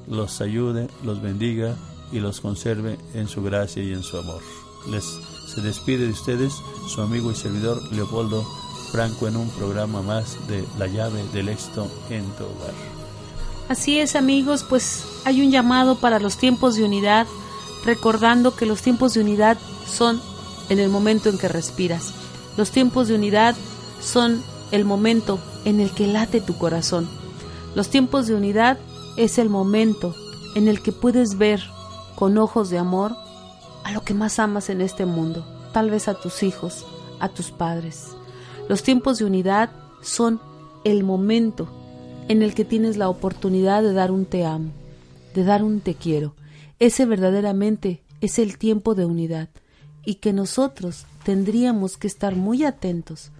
los 0.07 0.41
ayude, 0.41 0.87
los 1.03 1.21
bendiga 1.21 1.75
y 2.11 2.19
los 2.19 2.41
conserve 2.41 2.97
en 3.13 3.27
su 3.27 3.41
gracia 3.43 3.83
y 3.83 3.93
en 3.93 4.03
su 4.03 4.17
amor. 4.17 4.41
Les 4.89 5.19
se 5.53 5.61
despide 5.61 6.05
de 6.05 6.11
ustedes 6.11 6.53
su 6.87 7.01
amigo 7.01 7.31
y 7.31 7.35
servidor 7.35 7.81
Leopoldo 7.91 8.43
Franco 8.91 9.27
en 9.27 9.37
un 9.37 9.49
programa 9.49 10.01
más 10.01 10.37
de 10.47 10.63
La 10.77 10.87
llave 10.87 11.23
del 11.33 11.49
éxito 11.49 11.87
en 12.09 12.25
tu 12.31 12.43
hogar. 12.43 12.73
Así 13.69 13.99
es 13.99 14.15
amigos, 14.15 14.63
pues 14.67 15.03
hay 15.25 15.41
un 15.41 15.51
llamado 15.51 15.95
para 15.95 16.19
los 16.19 16.37
tiempos 16.37 16.75
de 16.75 16.83
unidad, 16.83 17.27
recordando 17.85 18.55
que 18.55 18.65
los 18.65 18.81
tiempos 18.81 19.13
de 19.13 19.21
unidad 19.21 19.57
son 19.87 20.21
en 20.69 20.79
el 20.79 20.89
momento 20.89 21.29
en 21.29 21.37
que 21.37 21.47
respiras. 21.47 22.13
Los 22.57 22.71
tiempos 22.71 23.07
de 23.07 23.15
unidad 23.15 23.55
son 24.01 24.43
el 24.71 24.85
momento 24.85 25.39
en 25.65 25.79
el 25.79 25.91
que 25.91 26.07
late 26.07 26.41
tu 26.41 26.57
corazón. 26.57 27.07
Los 27.75 27.89
tiempos 27.89 28.27
de 28.27 28.35
unidad 28.35 28.77
es 29.17 29.37
el 29.37 29.49
momento 29.49 30.15
en 30.55 30.67
el 30.67 30.81
que 30.81 30.91
puedes 30.91 31.37
ver 31.37 31.63
con 32.15 32.37
ojos 32.37 32.69
de 32.69 32.77
amor 32.77 33.15
a 33.83 33.91
lo 33.91 34.01
que 34.03 34.13
más 34.13 34.39
amas 34.39 34.69
en 34.69 34.81
este 34.81 35.05
mundo, 35.05 35.45
tal 35.73 35.89
vez 35.89 36.07
a 36.07 36.13
tus 36.13 36.43
hijos, 36.43 36.85
a 37.19 37.29
tus 37.29 37.51
padres. 37.51 38.09
Los 38.69 38.83
tiempos 38.83 39.19
de 39.19 39.25
unidad 39.25 39.69
son 40.01 40.39
el 40.83 41.03
momento 41.03 41.67
en 42.27 42.41
el 42.41 42.53
que 42.53 42.65
tienes 42.65 42.97
la 42.97 43.09
oportunidad 43.09 43.83
de 43.83 43.93
dar 43.93 44.11
un 44.11 44.25
te 44.25 44.45
amo, 44.45 44.71
de 45.33 45.43
dar 45.43 45.63
un 45.63 45.81
te 45.81 45.95
quiero. 45.95 46.35
Ese 46.79 47.05
verdaderamente 47.05 48.03
es 48.21 48.39
el 48.39 48.57
tiempo 48.57 48.95
de 48.95 49.05
unidad. 49.05 49.49
y 50.05 50.15
que 50.15 50.33
nosotros 50.33 51.05
tendríamos 51.23 51.97
que 51.97 52.07
estar 52.07 52.35
muy 52.35 52.65
atentos 52.65 53.31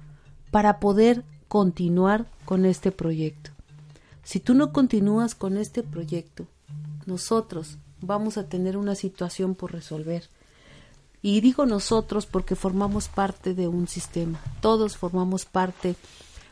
para 0.50 0.80
poder 0.80 1.26
continuar 1.50 2.26
con 2.46 2.66
este 2.66 2.92
proyecto. 2.92 3.52
Si 4.24 4.40
tú 4.40 4.54
no 4.54 4.72
continúas 4.72 5.36
con 5.36 5.58
este 5.58 5.84
proyecto, 5.84 6.48
nosotros 7.06 7.78
vamos 8.06 8.38
a 8.38 8.48
tener 8.48 8.78
una 8.78 8.96
situación 8.96 9.56
por 9.56 9.72
resolver. 9.72 10.30
Y 11.22 11.40
digo 11.42 11.66
nosotros 11.66 12.26
porque 12.26 12.56
formamos 12.56 13.08
parte 13.08 13.54
de 13.54 13.68
un 13.68 13.88
sistema, 13.88 14.42
todos 14.62 14.98
formamos 14.98 15.46
parte 15.46 15.96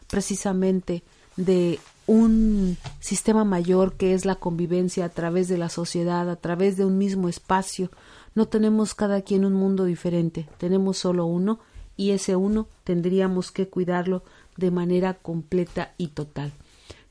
precisamente 0.08 1.04
de 1.36 1.80
un 2.08 2.78
sistema 3.00 3.44
mayor 3.44 3.94
que 3.94 4.14
es 4.14 4.26
la 4.26 4.36
convivencia 4.36 5.06
a 5.06 5.10
través 5.10 5.50
de 5.50 5.58
la 5.58 5.70
sociedad, 5.70 6.30
a 6.30 6.38
través 6.38 6.78
de 6.78 6.86
un 6.86 6.98
mismo 6.98 7.28
espacio. 7.28 7.92
No 8.34 8.48
tenemos 8.48 8.96
cada 8.96 9.22
quien 9.22 9.44
un 9.44 9.54
mundo 9.54 9.84
diferente, 9.84 10.48
tenemos 10.58 10.98
solo 10.98 11.26
uno 11.26 11.60
y 11.98 12.12
ese 12.12 12.38
uno 12.38 12.68
tendríamos 12.86 13.52
que 13.52 13.68
cuidarlo 13.68 14.24
de 14.56 14.72
manera 14.72 15.16
completa 15.16 15.94
y 15.98 16.08
total. 16.08 16.54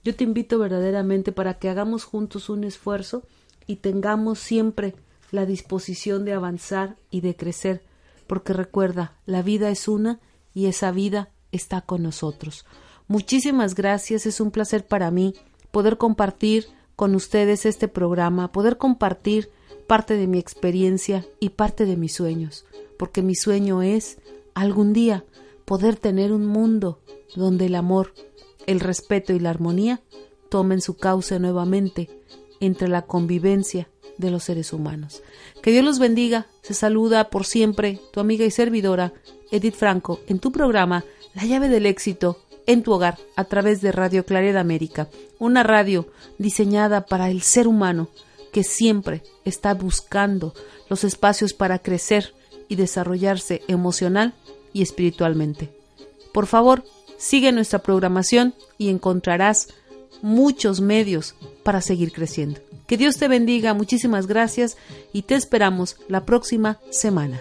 Yo 0.02 0.16
te 0.16 0.24
invito 0.24 0.58
verdaderamente 0.58 1.30
para 1.30 1.54
que 1.54 1.68
hagamos 1.68 2.04
juntos 2.04 2.48
un 2.48 2.64
esfuerzo 2.64 3.22
y 3.70 3.76
tengamos 3.76 4.40
siempre 4.40 4.96
la 5.30 5.46
disposición 5.46 6.24
de 6.24 6.32
avanzar 6.32 6.96
y 7.08 7.20
de 7.20 7.36
crecer, 7.36 7.84
porque 8.26 8.52
recuerda, 8.52 9.14
la 9.26 9.42
vida 9.42 9.70
es 9.70 9.86
una 9.86 10.18
y 10.52 10.66
esa 10.66 10.90
vida 10.90 11.28
está 11.52 11.80
con 11.80 12.02
nosotros. 12.02 12.66
Muchísimas 13.06 13.76
gracias, 13.76 14.26
es 14.26 14.40
un 14.40 14.50
placer 14.50 14.84
para 14.84 15.12
mí 15.12 15.36
poder 15.70 15.98
compartir 15.98 16.66
con 16.96 17.14
ustedes 17.14 17.64
este 17.64 17.86
programa, 17.86 18.50
poder 18.50 18.76
compartir 18.76 19.50
parte 19.86 20.16
de 20.16 20.26
mi 20.26 20.40
experiencia 20.40 21.24
y 21.38 21.50
parte 21.50 21.86
de 21.86 21.96
mis 21.96 22.12
sueños, 22.12 22.64
porque 22.98 23.22
mi 23.22 23.36
sueño 23.36 23.82
es 23.82 24.18
algún 24.52 24.92
día 24.92 25.24
poder 25.64 25.94
tener 25.94 26.32
un 26.32 26.44
mundo 26.44 26.98
donde 27.36 27.66
el 27.66 27.76
amor, 27.76 28.14
el 28.66 28.80
respeto 28.80 29.32
y 29.32 29.38
la 29.38 29.50
armonía 29.50 30.02
tomen 30.48 30.80
su 30.80 30.96
cauce 30.96 31.38
nuevamente 31.38 32.19
entre 32.60 32.88
la 32.88 33.02
convivencia 33.02 33.88
de 34.18 34.30
los 34.30 34.44
seres 34.44 34.72
humanos. 34.72 35.22
Que 35.62 35.72
Dios 35.72 35.84
los 35.84 35.98
bendiga. 35.98 36.46
Se 36.62 36.74
saluda 36.74 37.30
por 37.30 37.44
siempre 37.46 38.00
tu 38.12 38.20
amiga 38.20 38.44
y 38.44 38.50
servidora 38.50 39.12
Edith 39.50 39.74
Franco 39.74 40.20
en 40.28 40.38
tu 40.38 40.52
programa 40.52 41.04
La 41.34 41.44
llave 41.44 41.68
del 41.68 41.86
éxito 41.86 42.38
en 42.66 42.82
tu 42.82 42.92
hogar 42.92 43.18
a 43.36 43.44
través 43.44 43.80
de 43.80 43.90
Radio 43.90 44.24
Clareda 44.24 44.60
América, 44.60 45.08
una 45.38 45.62
radio 45.62 46.06
diseñada 46.38 47.06
para 47.06 47.30
el 47.30 47.42
ser 47.42 47.66
humano 47.66 48.08
que 48.52 48.62
siempre 48.62 49.22
está 49.44 49.74
buscando 49.74 50.54
los 50.88 51.04
espacios 51.04 51.52
para 51.52 51.78
crecer 51.78 52.34
y 52.68 52.76
desarrollarse 52.76 53.62
emocional 53.68 54.34
y 54.72 54.82
espiritualmente. 54.82 55.72
Por 56.32 56.46
favor, 56.46 56.84
sigue 57.18 57.52
nuestra 57.52 57.80
programación 57.80 58.54
y 58.78 58.88
encontrarás 58.88 59.68
muchos 60.22 60.80
medios 60.80 61.34
para 61.62 61.80
seguir 61.80 62.12
creciendo. 62.12 62.60
Que 62.86 62.96
Dios 62.96 63.16
te 63.16 63.28
bendiga, 63.28 63.74
muchísimas 63.74 64.26
gracias 64.26 64.76
y 65.12 65.22
te 65.22 65.34
esperamos 65.34 65.96
la 66.08 66.24
próxima 66.24 66.78
semana. 66.90 67.40